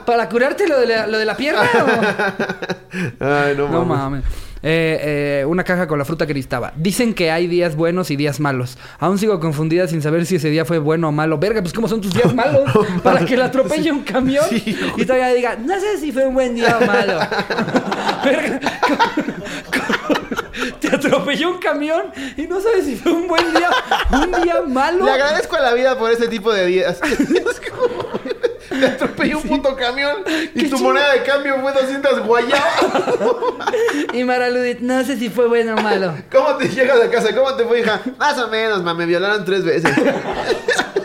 [0.07, 1.62] ¿Para curarte lo de la, lo de la pierna?
[1.62, 3.24] o?
[3.24, 3.99] Ay, no, No mames.
[3.99, 4.24] mames.
[4.62, 6.72] Eh, eh, una caja con la fruta que necesitaba.
[6.76, 8.76] Dicen que hay días buenos y días malos.
[8.98, 11.38] Aún sigo confundida sin saber si ese día fue bueno o malo.
[11.38, 12.68] Verga, pues ¿cómo son tus días malos?
[13.02, 16.34] Para que la atropelle un camión Sí, y todavía diga, no sé si fue un
[16.34, 17.18] buen día o malo.
[18.24, 18.98] Verga, ¿cómo-
[19.72, 20.18] cómo-
[20.80, 22.02] te atropelló un camión
[22.36, 23.70] y no sabes si fue un buen día,
[24.11, 25.04] un día malo.
[25.04, 26.98] Le agradezco a la vida por ese tipo de días.
[27.09, 27.97] Es como...
[28.81, 30.16] Te atropelló un puto camión
[30.55, 30.79] y tu chido.
[30.79, 32.62] moneda de cambio fue 200 guayabas.
[34.12, 36.14] Y Maraludit, no sé si fue bueno o malo.
[36.33, 37.35] ¿Cómo te llegas a casa?
[37.35, 38.01] ¿Cómo te fue, hija?
[38.18, 38.95] Más o menos, ma.
[38.95, 39.93] Me violaron tres veces.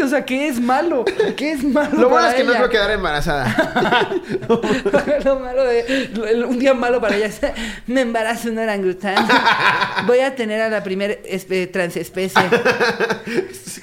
[0.00, 1.04] Sí, o sea, ¿qué es malo?
[1.36, 1.90] ¿Qué es malo?
[2.00, 2.58] Lo bueno es que no ella?
[2.60, 4.08] creo quedar embarazada.
[5.24, 7.38] lo malo de, lo- un día malo para ella es
[7.86, 9.26] me embarazo un orangután.
[10.06, 12.40] Voy a tener a la primer espe- transespecie.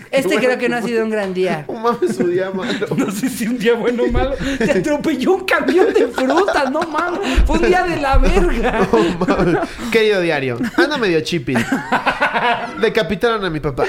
[0.09, 1.65] Este creo que no ha sido un gran día.
[1.67, 2.87] No mames, su día malo.
[2.97, 4.35] No sé si un día bueno o malo.
[4.57, 7.19] Te atropelló un camión de fruta, no mames.
[7.45, 8.87] Fue un día de la verga.
[8.91, 9.57] No mames.
[9.91, 11.53] Querido diario, anda medio chippy.
[12.81, 13.85] Decapitaron a mi papá.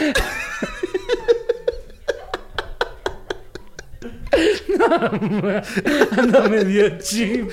[6.17, 7.51] Anda medio chip.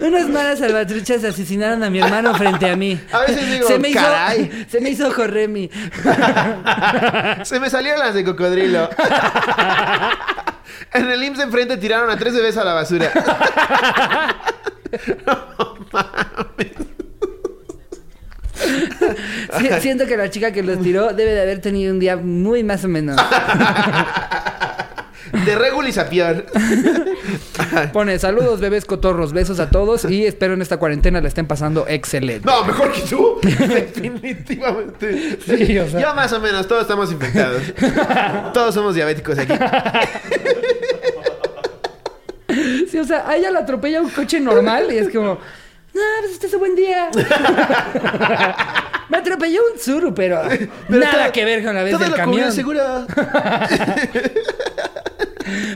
[0.00, 3.00] Unas malas salvatruchas asesinaron a mi hermano frente a mí.
[3.12, 4.00] A veces digo, se me hizo.
[4.68, 5.70] Se me hizo Jorremi.
[7.44, 8.88] Se me salieron las de cocodrilo.
[10.92, 13.10] En el IMSS de enfrente tiraron a tres bebés a la basura.
[15.04, 15.12] Si-
[19.80, 22.84] siento que la chica que los tiró debe de haber tenido un día muy más
[22.84, 23.16] o menos.
[25.44, 26.46] De Regul y Sapiar.
[27.92, 31.86] Pone saludos bebés cotorros, besos a todos y espero en esta cuarentena la estén pasando
[31.88, 32.46] excelente.
[32.46, 33.38] No, mejor que tú.
[33.42, 35.38] Definitivamente.
[35.44, 36.14] Sí, o sea.
[36.14, 37.62] Más o menos, todos estamos infectados.
[38.52, 39.52] Todos somos diabéticos aquí.
[42.90, 45.38] Sí, o sea, a ella la atropella un coche normal y es como,
[45.98, 47.10] no, pues este es un buen día.
[49.08, 50.42] Me atropelló un Zuru, pero,
[50.88, 52.46] nada todo- que ver con la vez Todo del lo camión.
[52.48, 52.82] el seguro.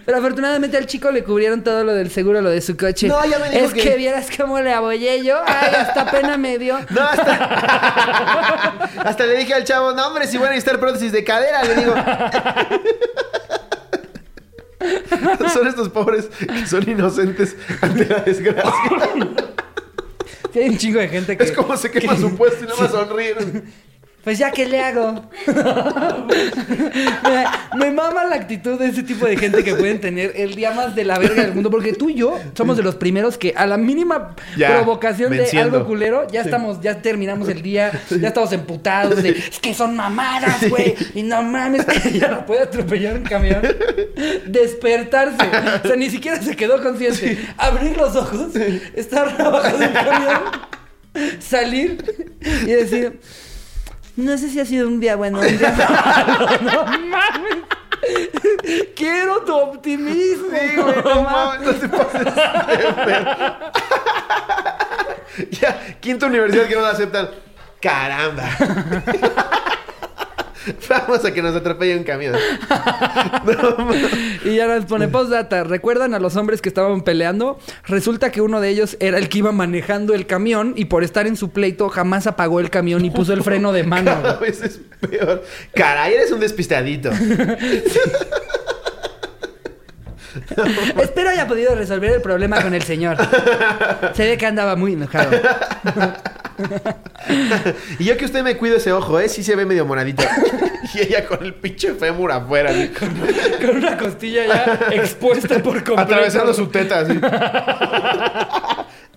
[0.05, 3.09] Pero afortunadamente al chico le cubrieron todo lo del seguro, lo de su coche.
[3.09, 3.97] No, ya me dijo Es que- que...
[3.97, 5.41] vieras cómo le abollé yo.
[5.47, 6.79] Ay, hasta pena me dio.
[6.91, 8.91] No, hasta...
[9.03, 11.75] hasta le dije al chavo, no, hombre, si voy a necesitar prótesis de cadera, le
[11.77, 11.95] digo.
[15.55, 18.73] son estos pobres que son inocentes ante la desgracia.
[20.53, 21.45] Sí, hay un chingo de gente que...
[21.45, 23.73] Es como se quema su puesto y nada más sonríen.
[24.25, 25.21] Pues ya, ¿qué le hago?
[27.25, 27.45] me,
[27.77, 30.95] me mama la actitud de ese tipo de gente que pueden tener el día más
[30.95, 31.71] de la verga del mundo.
[31.71, 35.43] Porque tú y yo somos de los primeros que a la mínima Ya, provocación de
[35.43, 35.79] enciendo.
[35.79, 39.97] algo culero, ya estamos, ya terminamos el día, ya estamos emputados de, es que son
[39.97, 40.95] mamadas, güey.
[41.15, 43.61] Y no mames, ya no puede atropellar un camión.
[44.47, 45.37] Despertarse.
[45.83, 47.39] O sea, ni siquiera se quedó consciente.
[47.57, 48.55] Abrir los ojos,
[48.95, 50.43] estar abajo del camión,
[51.41, 52.05] salir
[52.41, 53.21] y decir...
[54.23, 57.59] No sé si ha sido un día bueno, un día malo, no mames.
[58.95, 60.47] Quiero tu optimismo.
[60.51, 62.33] Sí, güey, no mames, no te pases.
[65.51, 67.31] Ya, quinta universidad que no la aceptan.
[67.81, 68.45] Caramba.
[70.89, 72.35] Vamos a que nos atropelle un camión.
[73.45, 73.89] No.
[74.45, 75.65] Y ya nos pone postdata.
[75.65, 77.59] ¿Recuerdan a los hombres que estaban peleando?
[77.87, 81.27] Resulta que uno de ellos era el que iba manejando el camión y por estar
[81.27, 84.13] en su pleito jamás apagó el camión y puso el freno de mano.
[84.23, 85.45] Cada vez es peor.
[85.75, 87.11] Caray, eres un despistadito.
[91.01, 93.17] Espero haya podido resolver el problema con el señor.
[94.15, 95.31] Se ve que andaba muy enojado.
[97.99, 99.29] Y yo que usted me cuide ese ojo, ¿eh?
[99.29, 100.25] Sí se ve medio moradito.
[100.95, 102.71] Y ella con el pinche fémur afuera.
[102.71, 102.89] así.
[103.61, 106.01] Con una costilla ya expuesta por completo.
[106.01, 107.19] Atravesando su teta, así.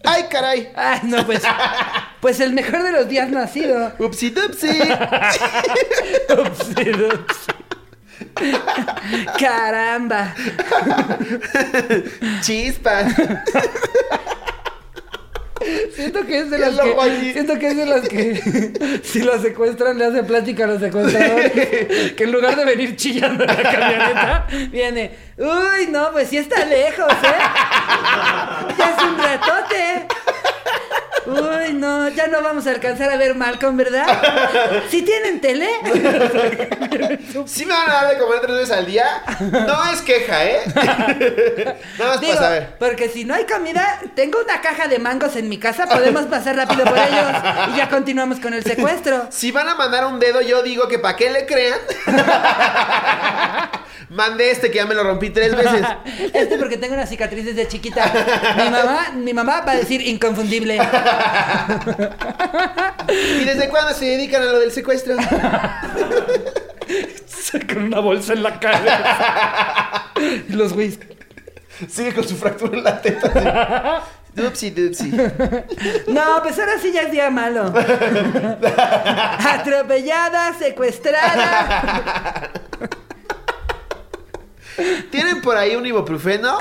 [0.03, 0.69] ¡Ay, caray!
[0.75, 1.41] Ay, no, pues.
[2.21, 3.91] Pues el mejor de los días sido.
[3.97, 4.79] ¡Upsi dupsi!
[6.29, 7.51] Upsi, dupsi.
[9.39, 10.33] Caramba.
[12.41, 13.13] ¡Chispas!
[15.95, 16.95] Siento que es de las que.
[16.99, 17.33] allí.
[17.33, 19.01] Siento que es de las que.
[19.03, 21.51] Si lo secuestran, le hace plática a los secuestradores.
[22.15, 25.11] Que en lugar de venir chillando en la camioneta, viene.
[25.37, 27.43] Uy, no, pues sí está lejos, ¿eh?
[28.77, 30.07] Ya es un ratote.
[31.25, 34.05] Uy, no, ya no vamos a alcanzar a ver Malcolm, ¿verdad?
[34.89, 35.67] ¿Sí tienen tele?
[37.45, 39.23] ¿Sí me van a dar de comer tres veces al día?
[39.39, 40.61] No es queja, ¿eh?
[41.97, 42.75] Nada más Digo, para saber.
[42.79, 46.55] porque si no hay comida, tengo una caja de mangos en mi casa, podemos pasar
[46.55, 47.31] rápido por ellos
[47.73, 49.27] y ya continuamos con el secuestro.
[49.31, 51.79] Si van a mandar un dedo, yo digo que para qué le crean.
[54.09, 55.85] Mande este que ya me lo rompí tres veces.
[56.33, 58.11] Este porque tengo una cicatriz desde chiquita.
[58.57, 60.79] Mi mamá, mi mamá va a decir inconfundible.
[63.07, 65.15] ¿Y desde cuándo se dedican a lo del secuestro?
[67.67, 70.11] Con una bolsa en la cara.
[70.49, 70.99] Y los güeyes.
[71.89, 73.97] Sigue con su fractura en la teta.
[73.97, 74.05] así.
[74.33, 75.11] Dupsi, dupsi.
[76.07, 77.73] No, pues ahora sí ya es día malo.
[79.39, 82.51] Atropellada, secuestrada.
[85.11, 86.57] ¿Tienen por ahí un ibuprofeno?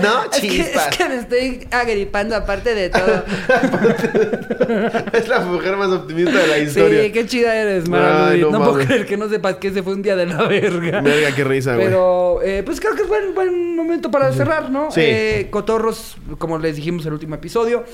[0.00, 0.24] ¿No?
[0.32, 0.96] Es que, es Chispas.
[0.96, 3.24] que me estoy agripando aparte de todo.
[5.12, 7.02] Es la mujer más optimista de la historia.
[7.04, 9.82] Sí, qué chida eres, Mara Ay, no No, puedo creer que no sepas que ese
[9.82, 11.00] fue un día de la verga.
[11.00, 11.86] Verga, qué risa, güey.
[11.86, 14.90] Pero, eh, pues creo que es buen, buen momento para cerrar, ¿no?
[14.90, 15.00] Sí.
[15.02, 17.84] Eh, cotorros, como les dijimos en el último episodio.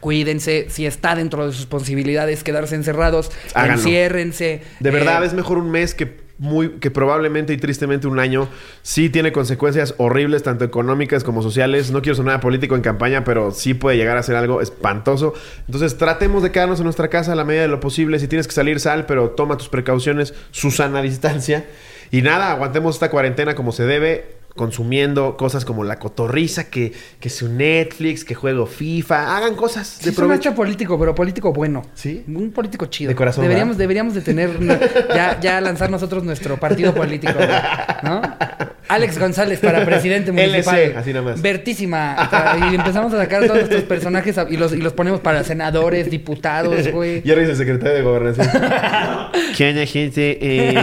[0.00, 3.74] Cuídense, si está dentro de sus posibilidades quedarse encerrados, Háganlo.
[3.82, 4.62] enciérrense.
[4.80, 8.48] De verdad, Eh, es mejor un mes que muy que probablemente y tristemente un año
[8.82, 11.90] sí tiene consecuencias horribles tanto económicas como sociales.
[11.90, 15.34] No quiero sonar político en campaña, pero sí puede llegar a ser algo espantoso.
[15.66, 18.18] Entonces, tratemos de quedarnos en nuestra casa a la medida de lo posible.
[18.18, 21.66] Si tienes que salir, sal, pero toma tus precauciones, su sana distancia.
[22.10, 24.37] Y nada, aguantemos esta cuarentena como se debe.
[24.58, 29.36] Consumiendo cosas como la cotorriza, que, que su Netflix, que juego FIFA.
[29.36, 30.48] Hagan cosas de Sí, suena provecho.
[30.50, 31.82] hecho político, pero político bueno.
[31.94, 32.24] ¿Sí?
[32.28, 33.08] Un político chido.
[33.08, 33.84] De corazón, Deberíamos, ¿verdad?
[33.84, 34.80] deberíamos de tener una-
[35.14, 37.38] ya, ya lanzar nosotros nuestro partido político,
[38.02, 38.20] ¿no?
[38.88, 40.78] Alex González para presidente municipal.
[40.78, 41.40] LC, así nomás.
[41.42, 42.16] Vertísima.
[42.28, 45.44] O sea, y empezamos a sacar todos nuestros personajes y los, y los ponemos para
[45.44, 47.22] senadores, diputados, güey.
[47.24, 48.48] Y ahora es el secretario de gobernación.
[49.56, 50.38] ¿Qué onda, gente?
[50.40, 50.74] Eh,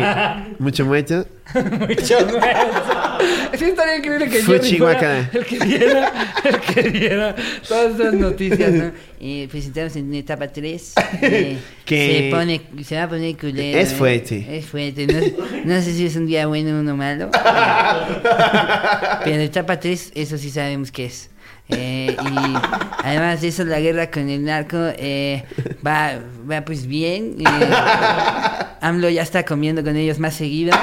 [0.59, 1.25] mucho muerto.
[1.53, 3.57] Mucho más.
[3.57, 6.11] Sí, estaría increíble que Jerry fuera el que diera,
[6.43, 7.35] el que diera
[7.67, 8.91] todas esas noticias, ¿no?
[9.20, 10.93] Eh, estamos en etapa 3.
[11.22, 13.80] Eh, Que- Se pone, se va a poner culero.
[13.80, 13.95] Es ¿eh?
[13.95, 14.57] fuerte.
[14.57, 15.07] Es fuerte.
[15.07, 15.20] No,
[15.76, 17.30] no sé si es un día bueno o uno malo.
[19.24, 21.30] Pero etapa 3, eso sí sabemos que es.
[21.70, 22.53] Eh, y
[23.03, 25.43] además de eso, la guerra con el narco eh,
[25.86, 27.36] va, va pues bien.
[27.39, 27.43] Eh,
[28.82, 30.78] AMLO ya está comiendo con ellos más seguido.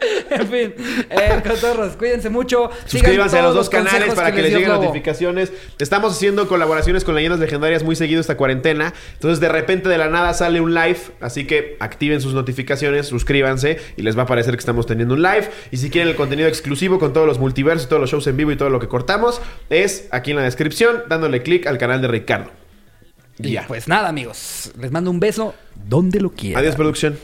[0.30, 0.74] en fin,
[1.10, 2.70] eh, cotorros, cuídense mucho.
[2.86, 4.82] Suscríbanse a los dos canales para que les lleguen Lobo.
[4.84, 5.52] notificaciones.
[5.78, 8.94] Estamos haciendo colaboraciones con leyendas legendarias muy seguido esta cuarentena.
[9.14, 10.98] Entonces, de repente, de la nada sale un live.
[11.20, 15.22] Así que activen sus notificaciones, suscríbanse y les va a parecer que estamos teniendo un
[15.22, 15.48] live.
[15.70, 18.52] Y si quieren el contenido exclusivo con todos los multiversos, todos los shows en vivo
[18.52, 22.08] y todo lo que cortamos, es aquí en la descripción, dándole clic al canal de
[22.08, 22.50] Ricardo.
[23.38, 23.64] Y Ya.
[23.66, 24.70] pues nada, amigos.
[24.78, 26.62] Les mando un beso donde lo quieran.
[26.62, 27.18] Adiós, producción.